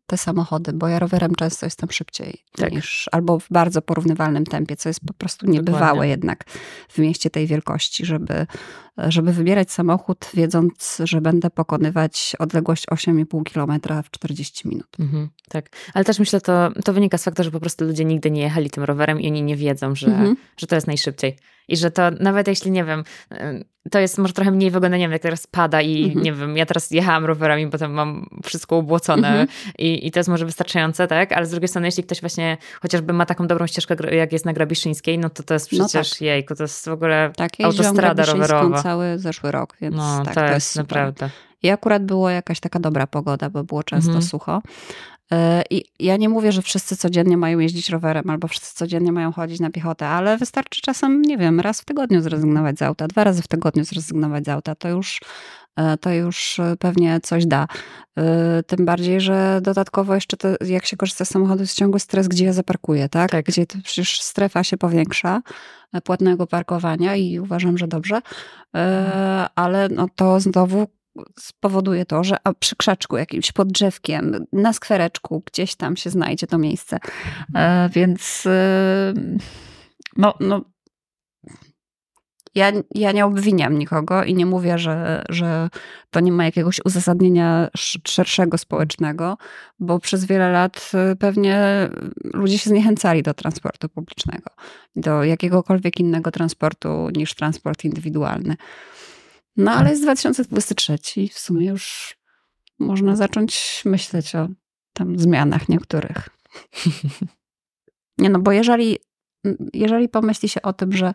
[0.05, 2.71] te samochody, bo ja rowerem często jestem szybciej tak.
[2.71, 6.09] niż albo w bardzo porównywalnym tempie, co jest po prostu niebywałe Dokładnie.
[6.09, 6.43] jednak
[6.89, 8.47] w mieście tej wielkości, żeby,
[8.97, 14.87] żeby wybierać samochód, wiedząc, że będę pokonywać odległość 8,5 km w 40 minut.
[14.99, 18.31] Mhm, tak, ale też myślę, to, to wynika z faktu, że po prostu ludzie nigdy
[18.31, 20.35] nie jechali tym rowerem i oni nie wiedzą, że, mhm.
[20.57, 21.37] że to jest najszybciej.
[21.67, 23.03] I że to nawet jeśli, nie wiem,
[23.91, 26.23] to jest może trochę mniej wygodne, nie wiem, jak teraz pada i mhm.
[26.23, 29.47] nie wiem, ja teraz jechałam rowerami, potem mam wszystko ubłocone mhm.
[29.77, 31.31] i, i to jest może wystarczające, tak?
[31.31, 34.53] Ale z drugiej strony, jeśli ktoś właśnie chociażby ma taką dobrą ścieżkę, jak jest na
[34.53, 36.21] Grabiszyńskiej, no to to jest przecież, no tak.
[36.21, 38.83] jejku, to jest w ogóle tak, autostrada rowerowa.
[38.85, 41.29] Cały zeszły rok, więc no, tak, to, to jest, naprawdę.
[41.63, 44.23] I akurat była jakaś taka dobra pogoda, bo było często mhm.
[44.23, 44.61] sucho.
[45.31, 49.31] E, I ja nie mówię, że wszyscy codziennie mają jeździć rowerem albo wszyscy codziennie mają
[49.31, 53.23] chodzić na piechotę, ale wystarczy czasem, nie wiem, raz w tygodniu zrezygnować z auta, dwa
[53.23, 54.75] razy w tygodniu zrezygnować z auta.
[54.75, 55.19] To już,
[56.01, 57.67] to już pewnie coś da.
[58.17, 62.27] E, tym bardziej, że dodatkowo jeszcze to, jak się korzysta z samochodu, jest ciągły stres,
[62.27, 63.31] gdzie ja zaparkuję, tak?
[63.31, 63.45] tak.
[63.45, 65.41] Gdzie to przecież strefa się powiększa
[66.03, 68.21] płatnego parkowania i uważam, że dobrze,
[69.55, 70.87] ale no to znowu
[71.39, 76.57] spowoduje to, że przy krzaczku jakimś, pod drzewkiem, na skwereczku, gdzieś tam się znajdzie to
[76.57, 76.99] miejsce.
[77.55, 79.13] E, więc e,
[80.17, 80.61] no, no
[82.55, 85.69] ja, ja nie obwiniam nikogo i nie mówię, że, że
[86.09, 87.69] to nie ma jakiegoś uzasadnienia
[88.07, 89.37] szerszego społecznego,
[89.79, 91.89] bo przez wiele lat e, pewnie
[92.33, 94.49] ludzie się zniechęcali do transportu publicznego,
[94.95, 98.55] do jakiegokolwiek innego transportu niż transport indywidualny.
[99.57, 100.97] No ale jest 2023
[101.31, 102.15] w sumie już
[102.79, 104.47] można zacząć myśleć o
[104.93, 106.29] tam zmianach niektórych.
[108.17, 108.97] Nie no, bo jeżeli,
[109.73, 111.13] jeżeli pomyśli się o tym, że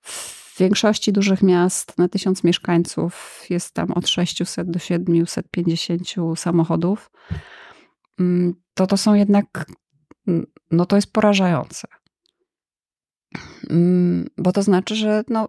[0.00, 7.10] w większości dużych miast na tysiąc mieszkańców jest tam od 600 do 750 samochodów,
[8.20, 9.66] mm, to to są jednak,
[10.26, 11.88] mm, no to jest porażające.
[13.70, 15.48] Mm, bo to znaczy, że no,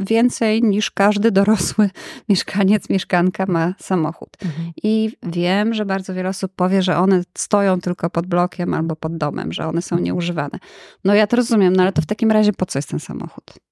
[0.00, 1.90] więcej niż każdy dorosły
[2.28, 4.36] mieszkaniec, mieszkanka ma samochód.
[4.44, 4.72] Mhm.
[4.82, 9.16] I wiem, że bardzo wiele osób powie, że one stoją tylko pod blokiem albo pod
[9.16, 10.04] domem, że one są mhm.
[10.04, 10.58] nieużywane.
[11.04, 13.65] No ja to rozumiem, no ale to w takim razie po co jest ten samochód?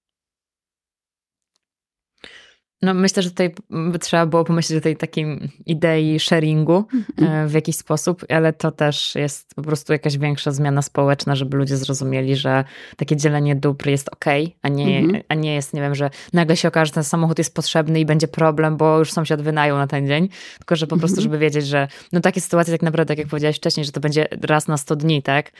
[2.85, 3.55] No myślę, że tutaj
[4.01, 5.27] trzeba było pomyśleć o tej takiej
[5.67, 6.85] idei sharingu
[7.19, 7.49] mm.
[7.49, 11.77] w jakiś sposób, ale to też jest po prostu jakaś większa zmiana społeczna, żeby ludzie
[11.77, 12.65] zrozumieli, że
[12.97, 14.25] takie dzielenie dóbr jest ok,
[14.63, 15.23] a nie, mm.
[15.29, 18.07] a nie jest, nie wiem, że nagle się okaże, że ten samochód jest potrzebny i
[18.07, 20.29] będzie problem, bo już sąsiad wynajął na ten dzień,
[20.59, 21.23] tylko że po prostu, mhm.
[21.23, 24.29] żeby wiedzieć, że no takie sytuacje tak naprawdę, tak jak powiedziałeś wcześniej, że to będzie
[24.43, 25.53] raz na 100 dni, tak?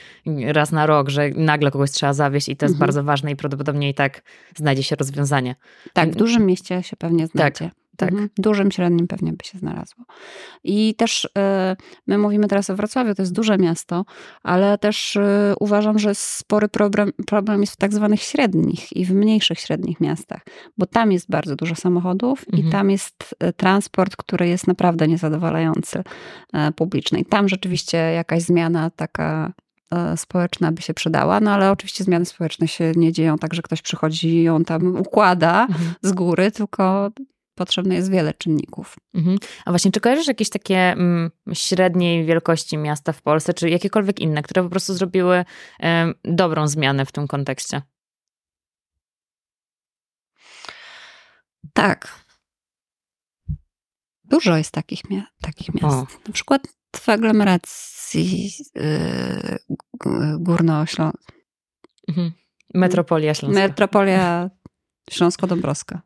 [0.45, 2.79] Raz na rok, że nagle kogoś trzeba zawieść i to jest mm.
[2.79, 4.21] bardzo ważne i prawdopodobnie i tak
[4.55, 5.55] znajdzie się rozwiązanie.
[5.93, 7.65] Tak, w dużym mieście się pewnie znajdzie.
[7.65, 7.85] Tak.
[7.97, 8.11] Tak.
[8.11, 8.29] Mhm.
[8.37, 10.05] Dużym, średnim pewnie by się znalazło.
[10.63, 11.29] I też y,
[12.07, 14.05] my mówimy teraz o Wrocławiu, to jest duże miasto,
[14.43, 19.11] ale też y, uważam, że spory problem, problem jest w tak zwanych średnich i w
[19.11, 20.41] mniejszych średnich miastach,
[20.77, 22.67] bo tam jest bardzo dużo samochodów mhm.
[22.67, 26.03] i tam jest y, transport, który jest naprawdę niezadowalający
[26.75, 27.19] publiczny.
[27.19, 29.53] I tam rzeczywiście jakaś zmiana taka
[30.15, 33.81] społeczna by się przydała, no ale oczywiście zmiany społeczne się nie dzieją tak, że ktoś
[33.81, 35.93] przychodzi i ją tam układa mhm.
[36.01, 37.11] z góry, tylko
[37.55, 38.95] potrzebne jest wiele czynników.
[39.13, 39.37] Mhm.
[39.65, 44.43] A właśnie, czy kojarzysz jakieś takie mm, średniej wielkości miasta w Polsce, czy jakiekolwiek inne,
[44.43, 45.85] które po prostu zrobiły y,
[46.23, 47.81] dobrą zmianę w tym kontekście?
[51.73, 52.25] Tak.
[54.23, 55.01] Dużo jest takich,
[55.41, 55.95] takich miast.
[55.95, 56.07] O.
[56.27, 56.61] Na przykład
[56.95, 59.59] w aglomeracji yy,
[60.39, 61.35] górnośląskiej.
[62.09, 62.31] Mhm.
[62.73, 63.61] Metropolia Śląska.
[63.61, 64.49] Metropolia
[65.11, 66.01] Śląsko-Dąbrowska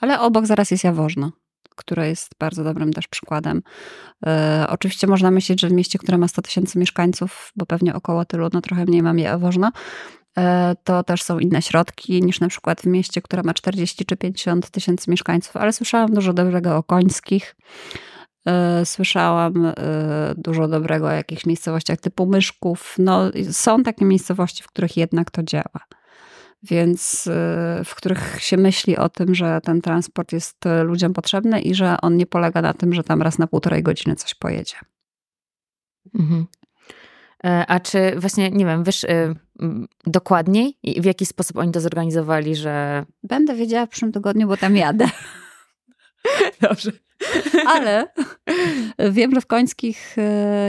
[0.00, 1.32] ale obok zaraz jest Jaworzno,
[1.76, 3.62] które jest bardzo dobrym też przykładem.
[4.26, 8.24] E, oczywiście można myśleć, że w mieście, które ma 100 tysięcy mieszkańców, bo pewnie około
[8.24, 9.72] tylu, no trochę mniej mam Jaworzno,
[10.38, 14.16] e, to też są inne środki niż na przykład w mieście, które ma 40 czy
[14.16, 17.56] 50 tysięcy mieszkańców, ale słyszałam dużo dobrego o Końskich.
[18.46, 19.72] E, słyszałam
[20.36, 22.94] dużo dobrego o jakichś miejscowościach typu Myszków.
[22.98, 25.86] No, są takie miejscowości, w których jednak to działa
[26.62, 31.74] więc y, w których się myśli o tym, że ten transport jest ludziom potrzebny i
[31.74, 34.76] że on nie polega na tym, że tam raz na półtorej godziny coś pojedzie.
[36.18, 36.46] Mhm.
[37.44, 39.06] E, a czy właśnie, nie wiem, wiesz
[40.06, 43.04] dokładniej, w jaki sposób oni to zorganizowali, że.
[43.22, 45.06] Będę wiedziała w przyszłym tygodniu, bo tam jadę.
[46.60, 46.92] Dobrze.
[47.66, 48.08] Ale
[49.16, 50.16] wiem, że w Końskich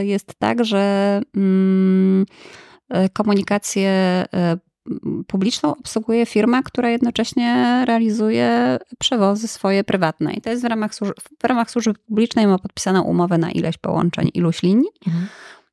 [0.00, 2.26] jest tak, że mm,
[3.12, 4.24] komunikację
[5.26, 10.32] publiczną obsługuje firma, która jednocześnie realizuje przewozy swoje prywatne.
[10.32, 10.92] I to jest w ramach,
[11.42, 14.90] w ramach służby publicznej, ma podpisaną umowę na ileś połączeń, iluś linii.
[15.06, 15.26] Mhm.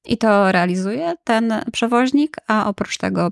[0.06, 3.32] I to realizuje ten przewoźnik, a oprócz tego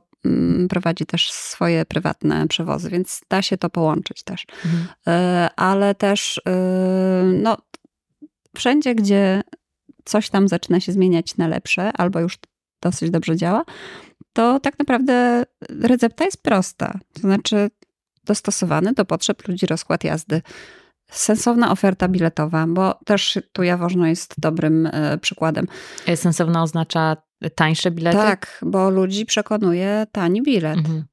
[0.70, 4.46] prowadzi też swoje prywatne przewozy, więc da się to połączyć też.
[4.66, 4.88] Mhm.
[5.08, 6.52] E, ale też e,
[7.24, 7.58] no,
[8.56, 9.44] wszędzie, gdzie
[10.06, 12.38] coś tam zaczyna się zmieniać na lepsze, albo już
[12.82, 13.66] dosyć dobrze działa,
[14.34, 17.00] to tak naprawdę recepta jest prosta.
[17.14, 17.70] To znaczy
[18.24, 20.42] dostosowany do potrzeb ludzi rozkład jazdy.
[21.12, 25.68] Sensowna oferta biletowa, bo też tu Jaworzno jest dobrym e, przykładem.
[26.06, 27.18] E, sensowna oznacza
[27.56, 28.18] tańsze bilety?
[28.18, 31.06] Tak, bo ludzi przekonuje tani bilet, mhm.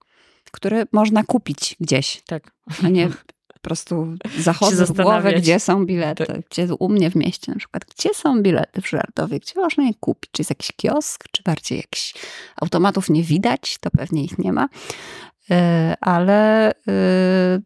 [0.53, 2.23] który można kupić gdzieś.
[2.27, 2.51] Tak.
[2.85, 6.27] A nie po prostu zachodzę w głowę, gdzie są bilety.
[6.27, 6.41] Tak.
[6.51, 9.95] Gdzie u mnie w mieście na przykład, gdzie są bilety w Żartowie, gdzie można je
[10.01, 10.31] kupić?
[10.33, 12.15] Czy jest jakiś kiosk, czy bardziej jakiś
[12.57, 13.79] automatów nie widać?
[13.81, 14.69] To pewnie ich nie ma.
[15.51, 17.61] E, ale e,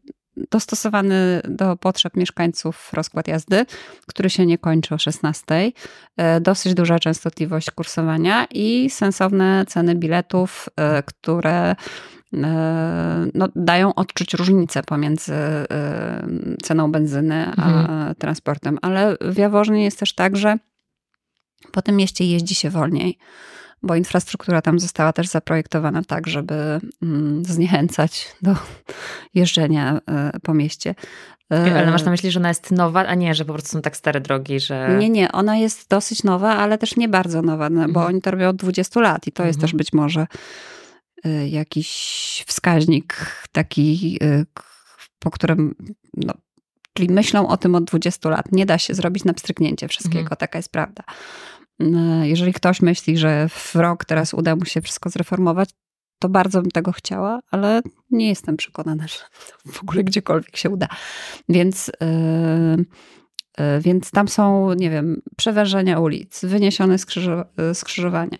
[0.51, 3.67] dostosowany do potrzeb mieszkańców rozkład jazdy,
[4.07, 5.73] który się nie kończy o 16.
[6.17, 10.69] E, dosyć duża częstotliwość kursowania i sensowne ceny biletów,
[11.07, 11.77] które
[12.35, 15.67] E, no, dają odczuć różnicę pomiędzy e,
[16.63, 18.15] ceną benzyny a mhm.
[18.15, 18.79] transportem.
[18.83, 20.59] Ale w Jaworznie jest też tak, że
[21.73, 23.19] po tym mieście jeździ się wolniej,
[23.83, 28.55] bo infrastruktura tam została też zaprojektowana tak, żeby mm, zniechęcać do
[29.35, 30.95] jeżdżenia e, po mieście.
[31.51, 33.97] Ale masz na myśli, że ona jest nowa, a nie, że po prostu są tak
[33.97, 34.97] stare drogi, że...
[35.01, 38.07] Nie, nie, ona jest dosyć nowa, ale też nie bardzo nowa, no, bo mhm.
[38.07, 39.49] oni to robią od 20 lat i to mhm.
[39.49, 40.27] jest też być może
[41.27, 43.17] Y, jakiś wskaźnik
[43.53, 44.19] taki,
[45.19, 45.75] po którym,
[46.17, 46.35] no,
[46.93, 48.53] czyli myślą o tym od 20 lat.
[48.53, 50.37] Nie da się zrobić na pstryknięcie wszystkiego, mhm.
[50.37, 51.05] taka jest prawda.
[51.83, 55.71] Y, jeżeli ktoś myśli, że w rok teraz uda mu się wszystko zreformować,
[56.19, 59.19] to bardzo bym tego chciała, ale nie jestem przekonana, że
[59.73, 60.89] w ogóle gdziekolwiek się uda.
[61.49, 62.85] Więc yy,
[63.59, 68.39] E, więc tam są, nie wiem, przewężenia ulic, wyniesione skrzyżo skrzyżowania,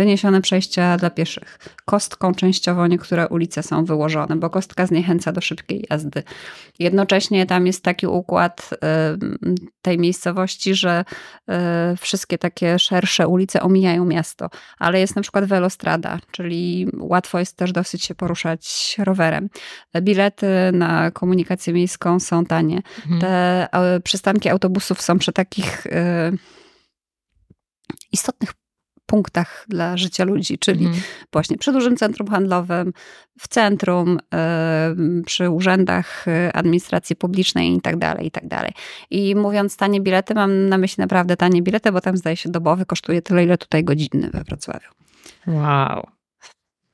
[0.00, 1.58] wyniesione przejścia dla pieszych.
[1.84, 6.22] Kostką częściowo niektóre ulice są wyłożone, bo kostka zniechęca do szybkiej jazdy.
[6.78, 8.70] Jednocześnie tam jest taki układ
[9.82, 11.04] tej miejscowości, że
[11.48, 17.56] e, wszystkie takie szersze ulice omijają miasto, ale jest na przykład velostrada, czyli łatwo jest
[17.56, 19.48] też dosyć się poruszać rowerem.
[20.00, 22.82] Bilety na komunikację miejską są tanie.
[22.98, 23.20] Mhm.
[23.20, 26.32] Te e, przystanki autobusów są przy takich e,
[28.12, 28.59] istotnych
[29.10, 31.02] punktach dla życia ludzi, czyli mhm.
[31.32, 32.92] właśnie przy dużym centrum handlowym,
[33.38, 34.18] w centrum,
[35.26, 38.72] przy urzędach y, administracji publicznej i tak dalej, i tak dalej.
[39.10, 42.86] I mówiąc tanie bilety, mam na myśli naprawdę tanie bilety, bo tam zdaje się dobowy
[42.86, 44.88] kosztuje tyle, ile tutaj godzinny we Wrocławiu.
[45.46, 46.19] Wow.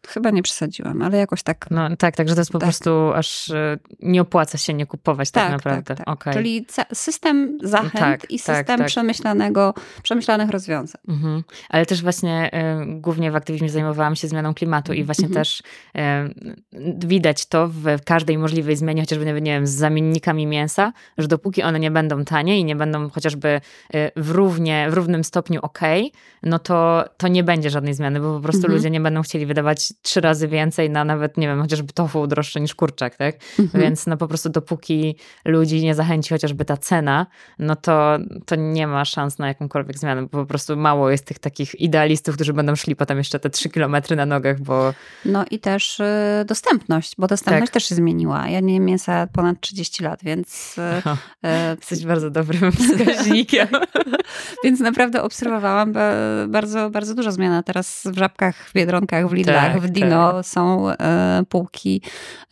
[0.06, 1.66] Chyba nie przesadziłam, ale jakoś tak.
[1.70, 2.66] No tak, także to jest po tak.
[2.66, 5.94] prostu aż e, nie opłaca się nie kupować tak, tak naprawdę.
[5.94, 6.08] Tak, tak.
[6.08, 6.34] Okay.
[6.34, 11.00] Czyli system zachęt tak, i tak, system przemyślanego, przemyślanych rozwiązań.
[11.08, 11.42] Mhm.
[11.68, 15.44] Ale też właśnie y, głównie w aktywizmie zajmowałam się zmianą klimatu i właśnie mhm.
[15.44, 16.00] też y,
[17.06, 21.80] widać to w każdej możliwej zmianie, chociażby nie wiem, z zamiennikami mięsa, że dopóki one
[21.80, 23.60] nie będą tanie i nie będą chociażby
[24.16, 25.80] w, równie, w równym stopniu ok,
[26.42, 28.74] no to, to nie będzie żadnej zmiany, bo po prostu mhm.
[28.74, 32.60] ludzie nie będą chcieli wydawać trzy razy więcej na nawet, nie wiem, chociażby tofu droższe
[32.60, 33.36] niż kurczak, tak?
[33.58, 33.84] Mhm.
[33.84, 37.26] Więc no po prostu dopóki ludzi nie zachęci chociażby ta cena,
[37.58, 41.38] no to, to nie ma szans na jakąkolwiek zmianę, bo po prostu mało jest tych
[41.38, 44.94] takich idealistów, którzy będą szli potem jeszcze te trzy kilometry na nogach, bo...
[45.24, 46.04] No i też y,
[46.46, 47.74] dostępność, bo dostępność tak.
[47.74, 48.48] też się zmieniła.
[48.48, 50.76] Ja nie jem mięsa ponad 30 lat, więc...
[50.78, 50.82] Y,
[51.48, 53.68] y, Jesteś bardzo dobrym wskaźnikiem.
[54.64, 55.92] więc naprawdę obserwowałam
[56.48, 57.62] bardzo, bardzo dużo zmian.
[57.62, 60.46] Teraz w Żabkach, w Biedronkach, w Lidlach, tak, w Dino tak.
[60.46, 62.02] są e, półki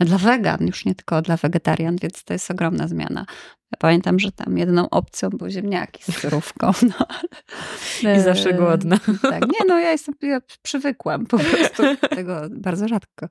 [0.00, 3.26] dla wegan, już nie tylko dla wegetarian, więc to jest ogromna zmiana.
[3.72, 6.72] Ja pamiętam, że tam jedyną opcją były ziemniaki z surówką.
[8.02, 8.14] No.
[8.16, 8.98] I zawsze głodna.
[9.22, 13.28] Tak, nie no, ja jestem, ja przywykłam po prostu tego bardzo rzadko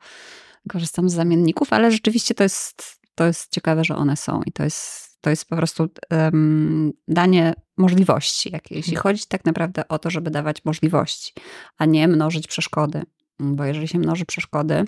[0.70, 4.64] korzystam z zamienników, ale rzeczywiście to jest, to jest ciekawe, że one są i to
[4.64, 8.89] jest, to jest po prostu um, danie możliwości jakiejś.
[8.89, 11.34] I chodzi tak naprawdę o to, żeby dawać możliwości,
[11.78, 13.04] a nie mnożyć przeszkody.
[13.40, 14.86] Bo jeżeli się mnoży przeszkody,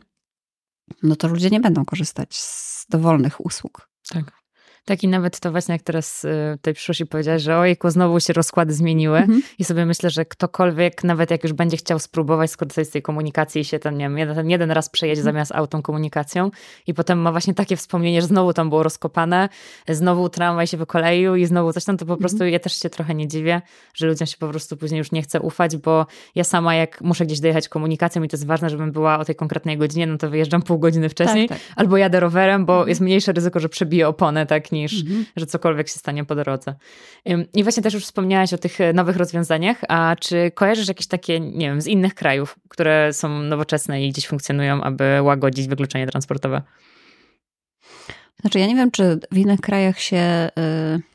[1.04, 3.89] no to ludzie nie będą korzystać z dowolnych usług.
[4.10, 4.45] Tak.
[4.86, 8.33] Tak i nawet to właśnie jak teraz y, tej przyszłości powiedziałeś, że ojejku, znowu się
[8.33, 9.41] rozkłady zmieniły mhm.
[9.59, 13.61] i sobie myślę, że ktokolwiek, nawet jak już będzie chciał spróbować skorzystać z tej komunikacji
[13.61, 15.33] i się ten, nie wiem, jeden, jeden raz przejedzie mhm.
[15.33, 16.51] zamiast autą komunikacją
[16.88, 19.49] i potem ma właśnie takie wspomnienie, że znowu tam było rozkopane,
[19.89, 22.19] znowu tramwaj się wykoleił i znowu coś tam, to po mhm.
[22.19, 23.61] prostu ja też się trochę nie dziwię,
[23.93, 26.05] że ludziom się po prostu później już nie chce ufać, bo
[26.36, 29.36] ja sama jak muszę gdzieś dojechać komunikacją i to jest ważne, żebym była o tej
[29.36, 31.67] konkretnej godzinie, no to wyjeżdżam pół godziny wcześniej, tak, tak.
[31.75, 32.89] albo jadę rowerem, bo mhm.
[32.89, 35.26] jest mniejsze ryzyko, że przebiję oponę, tak, niż, mhm.
[35.36, 36.76] że cokolwiek się stanie po drodze.
[37.53, 41.39] I właśnie też już wspomniałaś o tych e, nowych rozwiązaniach, a czy kojarzysz jakieś takie,
[41.39, 46.61] nie wiem, z innych krajów, które są nowoczesne i gdzieś funkcjonują, aby łagodzić wykluczenie transportowe?
[48.41, 51.14] Znaczy, ja nie wiem, czy w innych krajach się y,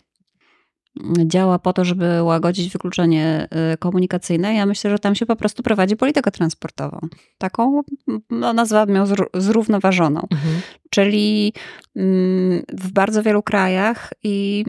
[1.27, 4.55] działa po to, żeby łagodzić wykluczenie y, komunikacyjne.
[4.55, 7.01] Ja myślę, że tam się po prostu prowadzi politykę transportową.
[7.39, 7.83] Taką,
[8.31, 10.21] no, nazwałabym ją zrównoważoną.
[10.31, 10.61] Mhm.
[10.91, 11.53] Czyli
[11.97, 14.65] mm, w bardzo wielu krajach i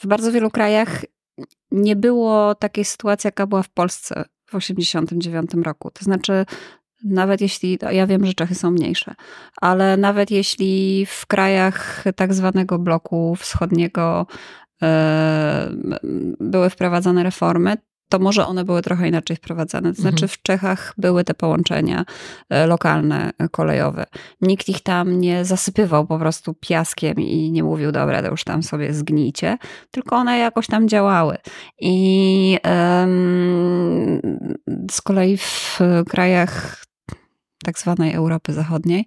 [0.00, 1.04] w bardzo wielu krajach
[1.70, 5.90] nie było takiej sytuacji, jaka była w Polsce w 1989 roku.
[5.90, 6.46] To znaczy,
[7.04, 9.14] nawet jeśli, ja wiem, że Czechy są mniejsze,
[9.56, 14.26] ale nawet jeśli w krajach tak zwanego bloku wschodniego
[14.82, 15.70] e,
[16.40, 17.76] były wprowadzane reformy,
[18.10, 19.94] to może one były trochę inaczej wprowadzane.
[19.94, 20.28] To znaczy mhm.
[20.28, 22.04] w Czechach były te połączenia
[22.50, 24.06] e, lokalne, e, kolejowe.
[24.40, 28.62] Nikt ich tam nie zasypywał po prostu piaskiem i nie mówił, dobra, to już tam
[28.62, 29.58] sobie zgnijcie,
[29.90, 31.36] tylko one jakoś tam działały.
[31.80, 34.20] I um,
[34.90, 35.78] z kolei w
[36.08, 36.84] krajach
[37.64, 39.06] tak zwanej Europy Zachodniej,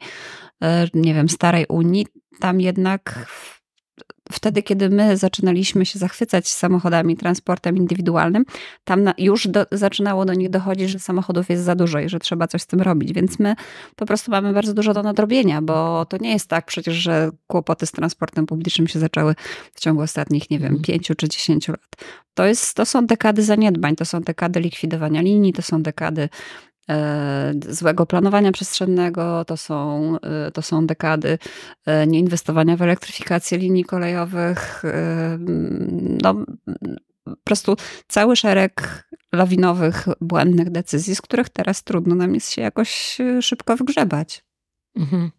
[0.63, 2.07] e, nie wiem, starej Unii,
[2.39, 3.25] tam jednak
[4.31, 8.45] wtedy, kiedy my zaczynaliśmy się zachwycać samochodami, transportem indywidualnym,
[8.83, 12.47] tam już do, zaczynało do nich dochodzić, że samochodów jest za dużo i że trzeba
[12.47, 13.13] coś z tym robić.
[13.13, 13.55] Więc my
[13.95, 17.85] po prostu mamy bardzo dużo do nadrobienia, bo to nie jest tak przecież, że kłopoty
[17.85, 19.35] z transportem publicznym się zaczęły
[19.73, 20.83] w ciągu ostatnich, nie wiem, mhm.
[20.83, 21.95] pięciu czy dziesięciu lat.
[22.33, 26.29] To, jest, to są dekady zaniedbań, to są dekady likwidowania linii, to są dekady
[27.69, 31.37] złego planowania przestrzennego, to są, e, to są dekady
[31.85, 34.83] e, nieinwestowania w elektryfikację linii kolejowych.
[36.23, 36.35] No,
[37.25, 37.75] po prostu
[38.07, 44.43] cały szereg lawinowych, błędnych decyzji, z których teraz trudno nam jest się jakoś szybko wygrzebać.
[44.95, 45.31] Mhm.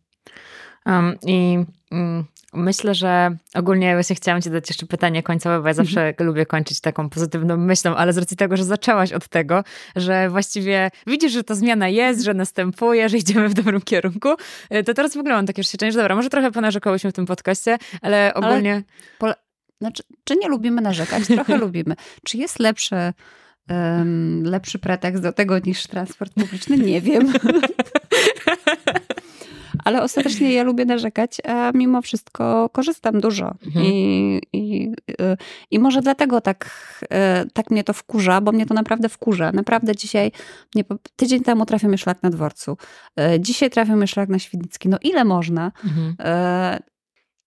[0.86, 1.58] Um, I
[1.90, 2.24] um,
[2.54, 6.26] Myślę, że ogólnie właśnie chciałam ci dać jeszcze pytanie końcowe, bo ja zawsze mhm.
[6.26, 9.64] lubię kończyć taką pozytywną myślą, ale z racji tego, że zaczęłaś od tego,
[9.96, 14.28] że właściwie widzisz, że ta zmiana jest, że następuje, że idziemy w dobrym kierunku,
[14.74, 17.26] y, to teraz w ogóle mam takie przeświadczenie, że dobra, może trochę ponarzekałyśmy w tym
[17.26, 18.82] podcaście, ale ogólnie...
[19.20, 19.34] Ale
[19.80, 21.26] znaczy, czy nie lubimy narzekać?
[21.26, 21.94] Trochę lubimy.
[22.24, 23.12] Czy jest lepsze
[24.42, 26.76] lepszy pretekst do tego niż transport publiczny?
[26.76, 27.32] Nie wiem.
[29.84, 33.54] Ale ostatecznie ja lubię narzekać, a mimo wszystko korzystam dużo.
[33.66, 33.86] Mhm.
[33.86, 34.90] I, i,
[35.70, 36.70] I może dlatego tak,
[37.10, 39.52] e, tak mnie to wkurza, bo mnie to naprawdę wkurza.
[39.52, 40.32] Naprawdę dzisiaj,
[40.74, 40.84] nie,
[41.16, 42.76] tydzień temu trafił mi szlak na dworcu.
[43.20, 44.88] E, dzisiaj trafił mi szlak na Świdnicki.
[44.88, 45.72] No ile można?
[45.84, 46.16] Mhm.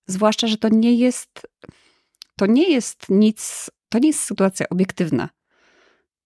[0.08, 1.48] Zwłaszcza, że to nie jest,
[2.38, 5.30] to nie jest nic, to nie jest sytuacja obiektywna.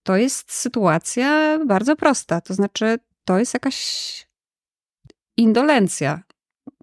[0.03, 2.41] To jest sytuacja bardzo prosta.
[2.41, 3.77] To znaczy, to jest jakaś
[5.37, 6.23] indolencja.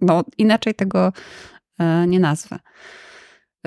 [0.01, 1.13] No, inaczej tego
[1.79, 2.59] e, nie nazwę.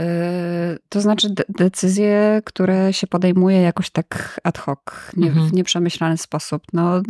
[0.01, 4.79] E, to znaczy decyzje, które się podejmuje jakoś tak ad hoc,
[5.17, 5.49] nie, mhm.
[5.49, 6.63] w nieprzemyślany sposób.
[6.73, 7.03] No,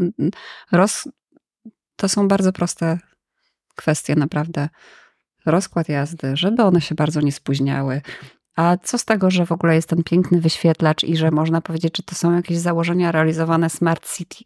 [0.72, 1.08] roz,
[1.96, 2.98] to są bardzo proste
[3.76, 4.68] kwestie, naprawdę.
[5.46, 8.02] Rozkład jazdy, żeby one się bardzo nie spóźniały,
[8.56, 11.96] a co z tego, że w ogóle jest ten piękny wyświetlacz i że można powiedzieć,
[11.96, 14.36] że to są jakieś założenia realizowane Smart City?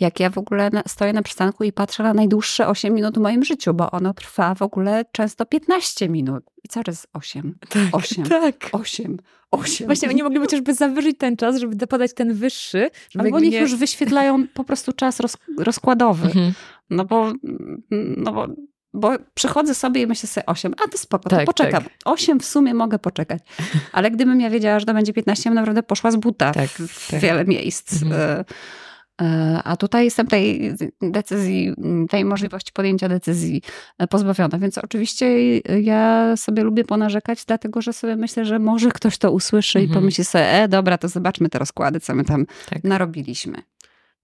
[0.00, 3.44] Jak ja w ogóle stoję na przystanku i patrzę na najdłuższe 8 minut w moim
[3.44, 6.44] życiu, bo ono trwa w ogóle często 15 minut.
[6.64, 7.58] I co to jest 8?
[7.68, 8.24] Tak, 8.
[8.24, 8.68] Tak.
[8.72, 9.16] 8.
[9.50, 9.86] 8.
[9.86, 12.90] Właśnie oni mogli chociażby zawyżyć ten czas, żeby podać ten wyższy.
[13.10, 13.60] Żeby Albo niech nie...
[13.60, 16.26] już wyświetlają po prostu czas roz, rozkładowy.
[16.26, 16.52] Mhm.
[16.90, 17.32] No bo,
[18.16, 18.46] no bo
[18.96, 21.82] bo przychodzę sobie i myślę sobie 8, a to spoko, to tak, poczekam.
[21.82, 21.92] Tak.
[22.04, 23.42] 8 w sumie mogę poczekać.
[23.92, 27.10] Ale gdybym ja wiedziała, że to będzie 15, bym naprawdę poszła z buta tak, w
[27.10, 27.20] tak.
[27.20, 28.02] wiele miejsc.
[28.02, 28.12] Mhm.
[28.20, 28.44] E,
[29.22, 31.74] e, a tutaj jestem tej decyzji,
[32.10, 33.62] tej możliwości podjęcia decyzji
[33.98, 34.58] e, pozbawiona.
[34.58, 39.78] Więc oczywiście ja sobie lubię ponarzekać, dlatego że sobie myślę, że może ktoś to usłyszy
[39.78, 39.92] mhm.
[39.92, 42.84] i pomyśli sobie, e, dobra, to zobaczmy te rozkłady, co my tam tak.
[42.84, 43.62] narobiliśmy.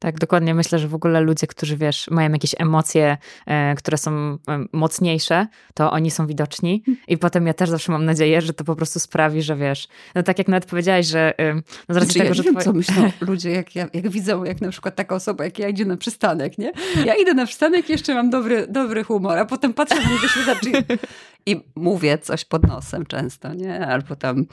[0.02, 0.54] Tak, dokładnie.
[0.54, 4.38] Myślę, że w ogóle ludzie, którzy wiesz, mają jakieś emocje, e, które są e,
[4.72, 6.82] mocniejsze, to oni są widoczni.
[7.08, 9.88] I potem ja też zawsze mam nadzieję, że to po prostu sprawi, że wiesz.
[10.14, 11.38] No tak jak nawet powiedziałaś, że.
[11.38, 12.42] E, no z racji znaczy, tego, ja że.
[12.42, 12.64] Wiem, twoje...
[12.64, 15.84] co myślą ludzie, jak, jak, jak widzą, jak na przykład taka osoba, jak ja idzie
[15.84, 16.72] na przystanek, nie?
[17.04, 20.28] Ja idę na przystanek i jeszcze mam dobry, dobry humor, a potem patrzę na niego
[20.28, 20.98] świetlaczy
[21.46, 23.86] i mówię coś pod nosem często, nie?
[23.86, 24.46] Albo tam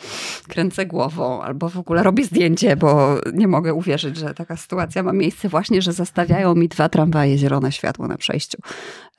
[0.48, 5.14] kręcę głową, albo w ogóle robię zdjęcie, bo nie mogę uwierzyć, że taka sytuacja ma
[5.14, 8.58] miejsce właśnie, że zastawiają mi dwa tramwaje zielone światło na przejściu.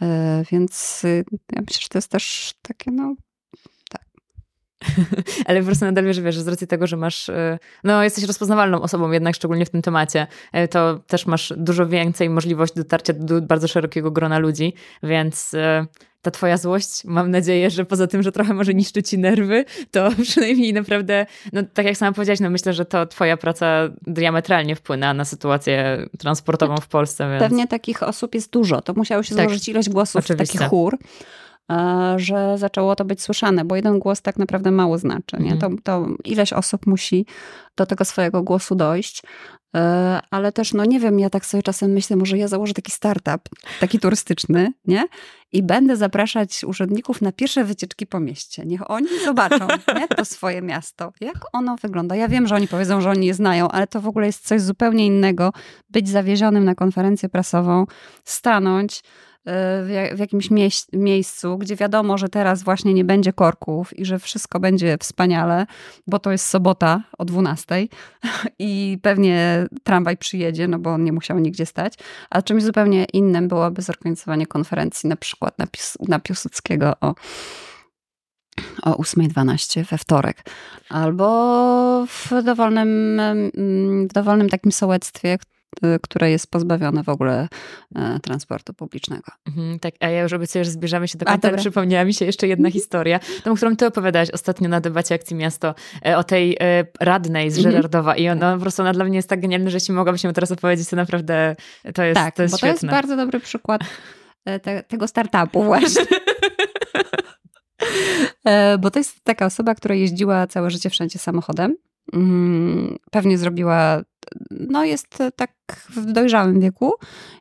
[0.03, 3.15] E, więc y, ja myślę, że to jest też takie, no,
[3.91, 4.05] tak.
[5.47, 8.83] Ale po prostu nadal wiesz, wiesz, z racji tego, że masz, y, no jesteś rozpoznawalną
[8.83, 13.43] osobą jednak, szczególnie w tym temacie, y, to też masz dużo więcej możliwości dotarcia do
[13.43, 15.57] bardzo szerokiego grona ludzi, więc
[16.23, 20.09] ta twoja złość, mam nadzieję, że poza tym, że trochę może niszczy ci nerwy, to
[20.23, 25.15] przynajmniej naprawdę, no tak jak sama powiedziałaś, no myślę, że to twoja praca diametralnie wpłyna
[25.15, 27.31] na sytuację transportową w Polsce.
[27.31, 27.43] Więc...
[27.43, 28.81] Pewnie takich osób jest dużo.
[28.81, 29.45] To musiało się tak.
[29.45, 30.59] złożyć ilość głosów, Oczywiście.
[30.59, 31.07] takich chór e,
[32.17, 35.37] że zaczęło to być słyszane, bo jeden głos tak naprawdę mało znaczy.
[35.41, 35.53] Nie?
[35.53, 35.79] Mhm.
[35.79, 37.27] To, to ileś osób musi
[37.77, 39.23] do tego swojego głosu dojść.
[39.77, 42.93] E, ale też, no nie wiem, ja tak sobie czasem myślę, może ja założę taki
[42.93, 43.49] startup,
[43.81, 45.05] taki turystyczny, nie?
[45.53, 48.67] I będę zapraszać urzędników na pierwsze wycieczki po mieście.
[48.67, 49.69] Niech oni zobaczą,
[49.99, 50.09] nie?
[50.09, 51.13] To swoje miasto.
[51.21, 52.17] Jak ono wygląda?
[52.17, 54.61] Ja wiem, że oni powiedzą, że oni je znają, ale to w ogóle jest coś
[54.61, 55.53] zupełnie innego.
[55.91, 57.87] Być zawiezionym na konferencję prasową,
[58.25, 59.03] stanąć,
[60.15, 60.49] w jakimś
[60.93, 65.67] miejscu, gdzie wiadomo, że teraz właśnie nie będzie korków i że wszystko będzie wspaniale,
[66.07, 67.67] bo to jest sobota o 12
[68.59, 71.95] i pewnie tramwaj przyjedzie, no bo on nie musiał nigdzie stać.
[72.31, 77.15] A czymś zupełnie innym byłoby zorganizowanie konferencji na przykład na, Pis na Piłsudskiego o
[78.83, 80.45] o 8.12 we wtorek.
[80.89, 83.21] Albo w dowolnym,
[84.11, 85.39] w dowolnym takim sołectwie,
[86.03, 87.49] które jest pozbawione w ogóle
[87.95, 89.33] e, transportu publicznego.
[89.47, 91.57] Mhm, tak, a ja już obiecuję, że zbierzemy się do końca.
[91.57, 92.73] Przypomniała mi się jeszcze jedna mhm.
[92.73, 95.75] historia, tą, którą ty opowiadałaś ostatnio na debacie Akcji Miasto,
[96.07, 97.73] e, o tej e, radnej z mhm.
[97.73, 100.33] Żerardowa i ona po prostu ona dla mnie jest tak genialna, że jeśli mogłabym się
[100.33, 101.57] teraz opowiedzieć, to naprawdę
[101.95, 102.79] to jest Tak, to jest bo świetne.
[102.79, 103.81] to jest bardzo dobry przykład
[104.63, 106.05] te, tego startupu właśnie.
[108.81, 111.77] bo to jest taka osoba, która jeździła całe życie wszędzie samochodem.
[112.13, 114.03] Mm, pewnie zrobiła
[114.51, 115.51] no jest tak
[115.91, 116.93] w dojrzałym wieku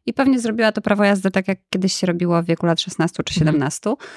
[0.06, 3.24] i pewnie zrobiła to prawo jazdy tak, jak kiedyś się robiło w wieku lat 16
[3.24, 4.08] czy 17, mhm.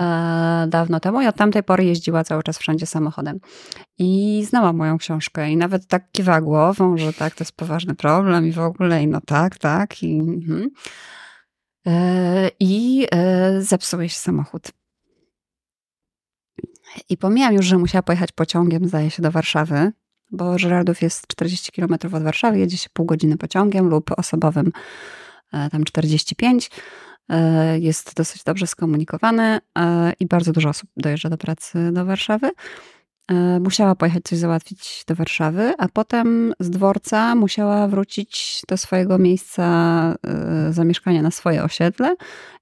[0.00, 1.22] e, dawno temu.
[1.22, 3.40] I od tamtej pory jeździła cały czas wszędzie samochodem.
[3.98, 8.46] I znała moją książkę i nawet tak kiwa głową, że tak, to jest poważny problem
[8.46, 10.02] i w ogóle, i no tak, tak.
[10.02, 10.70] I, mhm.
[11.86, 14.79] e, i e, zepsuł się samochód.
[17.08, 19.92] I pomijam już, że musiała pojechać pociągiem, zdaje się, do Warszawy,
[20.30, 24.72] bo Żyrardów jest 40 km od Warszawy, jedzie się pół godziny pociągiem lub osobowym
[25.52, 26.70] e, tam 45.
[27.28, 32.50] E, jest dosyć dobrze skomunikowany e, i bardzo dużo osób dojeżdża do pracy do Warszawy.
[33.60, 40.14] Musiała pojechać coś załatwić do Warszawy, a potem z dworca musiała wrócić do swojego miejsca
[40.70, 42.16] zamieszkania na swoje osiedle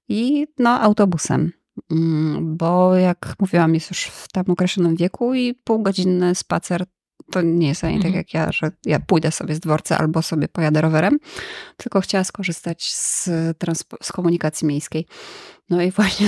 [0.09, 1.51] i no, autobusem.
[1.91, 6.85] Mm, bo jak mówiłam, jest już w tam określonym wieku i półgodzinny spacer
[7.31, 8.13] to nie jest ani tak mhm.
[8.13, 11.19] tak jak ja, że ja pójdę sobie z dworca albo sobie pojadę rowerem,
[11.77, 13.29] tylko chciała skorzystać z,
[14.01, 15.07] z komunikacji miejskiej.
[15.69, 16.27] No i właśnie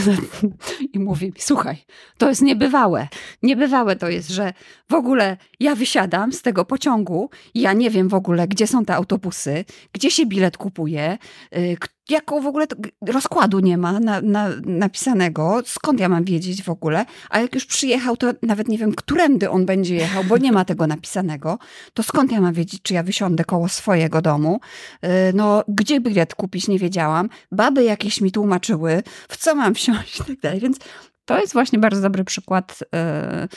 [0.94, 1.78] i mówi mi, słuchaj,
[2.18, 3.08] to jest niebywałe.
[3.44, 4.54] Niebywałe to jest, że
[4.90, 8.96] w ogóle ja wysiadam z tego pociągu ja nie wiem w ogóle, gdzie są te
[8.96, 11.18] autobusy, gdzie się bilet kupuje,
[11.58, 11.78] y,
[12.10, 12.66] jaką w ogóle
[13.08, 17.66] rozkładu nie ma na, na, napisanego, skąd ja mam wiedzieć w ogóle, a jak już
[17.66, 21.60] przyjechał, to nawet nie wiem, którędy on będzie jechał, bo nie ma tego napisanego,
[21.94, 24.60] to skąd ja mam wiedzieć, czy ja wysiądę koło swojego domu,
[25.04, 30.20] y, no gdzie bilet kupić, nie wiedziałam, baby jakieś mi tłumaczyły, w co mam wsiąść
[30.20, 30.78] i tak dalej, więc
[31.26, 33.48] to jest właśnie bardzo dobry przykład y,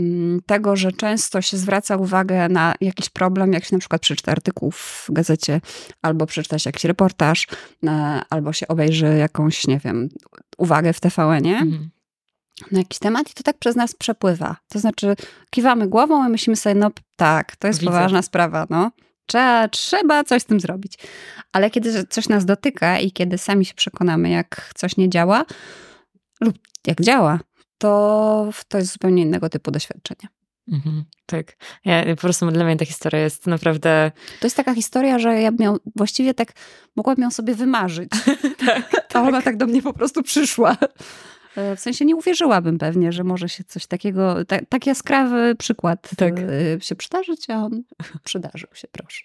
[0.00, 4.32] Mm, tego, że często się zwraca uwagę na jakiś problem, jak się na przykład przeczyta
[4.32, 5.60] artykuł w gazecie,
[6.02, 7.46] albo przeczyta się jakiś reportaż,
[8.30, 10.08] albo się obejrzy jakąś, nie wiem,
[10.58, 11.58] uwagę w TVN-ie.
[11.58, 11.90] Mhm.
[12.72, 14.56] Na jakiś temat i to tak przez nas przepływa.
[14.68, 15.16] To znaczy,
[15.50, 17.92] kiwamy głową i myślimy sobie, no tak, to jest Widzę.
[17.92, 18.90] poważna sprawa, no.
[19.26, 20.98] Trzeba, trzeba coś z tym zrobić.
[21.52, 25.44] Ale kiedy coś nas dotyka i kiedy sami się przekonamy, jak coś nie działa,
[26.40, 27.40] lub jak działa,
[27.78, 30.28] to to jest zupełnie innego typu doświadczenie.
[30.72, 31.56] Mhm, tak.
[31.84, 34.12] Ja, po prostu dla mnie ta historia jest naprawdę.
[34.40, 36.52] To jest taka historia, że ja miał, właściwie tak
[36.96, 38.10] mogłabym ją sobie wymarzyć.
[38.66, 39.16] tak, tak.
[39.16, 40.76] A ona tak do mnie po prostu przyszła.
[41.56, 46.10] E, w sensie nie uwierzyłabym pewnie, że może się coś takiego, ta, tak jaskrawy przykład
[46.16, 46.34] tak.
[46.38, 47.82] E, się przydarzyć, a on
[48.24, 49.24] przydarzył się, proszę.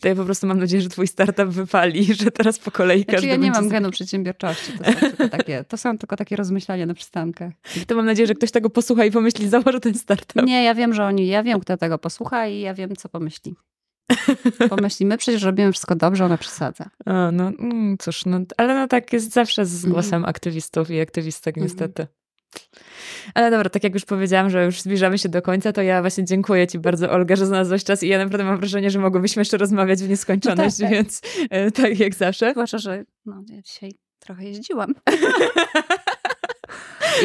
[0.00, 3.12] To ja po prostu mam nadzieję, że twój startup wypali, że teraz po kolei znaczy,
[3.12, 6.86] każdy ja nie mam genu przedsiębiorczości, to są, tylko takie, to są tylko takie rozmyślania
[6.86, 7.52] na przystankach.
[7.86, 10.42] To mam nadzieję, że ktoś tego posłucha i pomyśli, założę ten startup.
[10.46, 13.54] Nie, ja wiem, że oni, ja wiem, kto tego posłucha i ja wiem, co pomyśli.
[14.70, 16.90] Pomyślimy, przecież robimy wszystko dobrze, ona przesadza.
[17.06, 20.28] O, no mm, cóż, no, ale no tak jest zawsze z głosem mm.
[20.28, 21.66] aktywistów i aktywistek mm.
[21.66, 22.06] niestety.
[23.34, 26.24] Ale dobra, tak jak już powiedziałam, że już zbliżamy się do końca, to ja właśnie
[26.24, 29.56] dziękuję Ci bardzo, Olga, że znalazłaś czas i ja naprawdę mam wrażenie, że mogłybyśmy jeszcze
[29.56, 31.00] rozmawiać w nieskończoność, no tak, tak.
[31.04, 32.52] więc e, tak jak zawsze.
[32.52, 34.94] Zwłaszcza, że no, ja dzisiaj trochę jeździłam.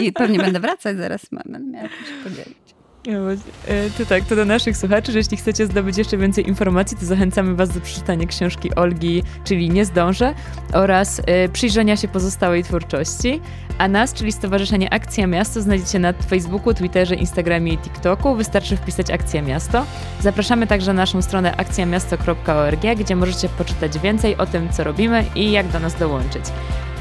[0.02, 2.69] I pewnie będę wracać zaraz, będę miała się podzielić.
[3.08, 7.06] E, to tak, to do naszych słuchaczy, że jeśli chcecie zdobyć jeszcze więcej informacji, to
[7.06, 10.34] zachęcamy Was do przeczytania książki Olgi, czyli Nie zdążę,
[10.74, 11.24] oraz y,
[11.54, 13.42] przyjrzenia się pozostałej twórczości.
[13.78, 18.36] A nas, czyli Stowarzyszenie Akcja Miasto, znajdziecie na Facebooku, Twitterze, Instagramie i TikToku.
[18.36, 19.86] Wystarczy wpisać Akcja Miasto.
[20.22, 25.52] Zapraszamy także na naszą stronę akcjamiasto.org, gdzie możecie poczytać więcej o tym, co robimy i
[25.52, 26.44] jak do nas dołączyć.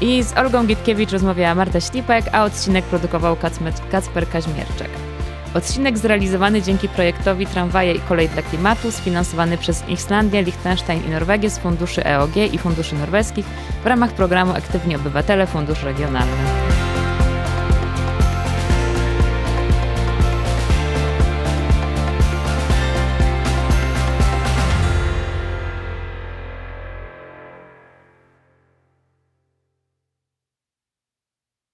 [0.01, 3.35] I z Olgą Gitkiewicz rozmawiała Marta Ślipek, a odcinek produkował
[3.91, 4.89] Kacper Kaźmierczek.
[5.53, 11.49] Odcinek zrealizowany dzięki projektowi Tramwaje i Kolej dla Klimatu, sfinansowany przez Islandię, Liechtenstein i Norwegię
[11.49, 13.45] z funduszy EOG i funduszy norweskich
[13.83, 16.78] w ramach programu Aktywni Obywatele Fundusz Regionalny.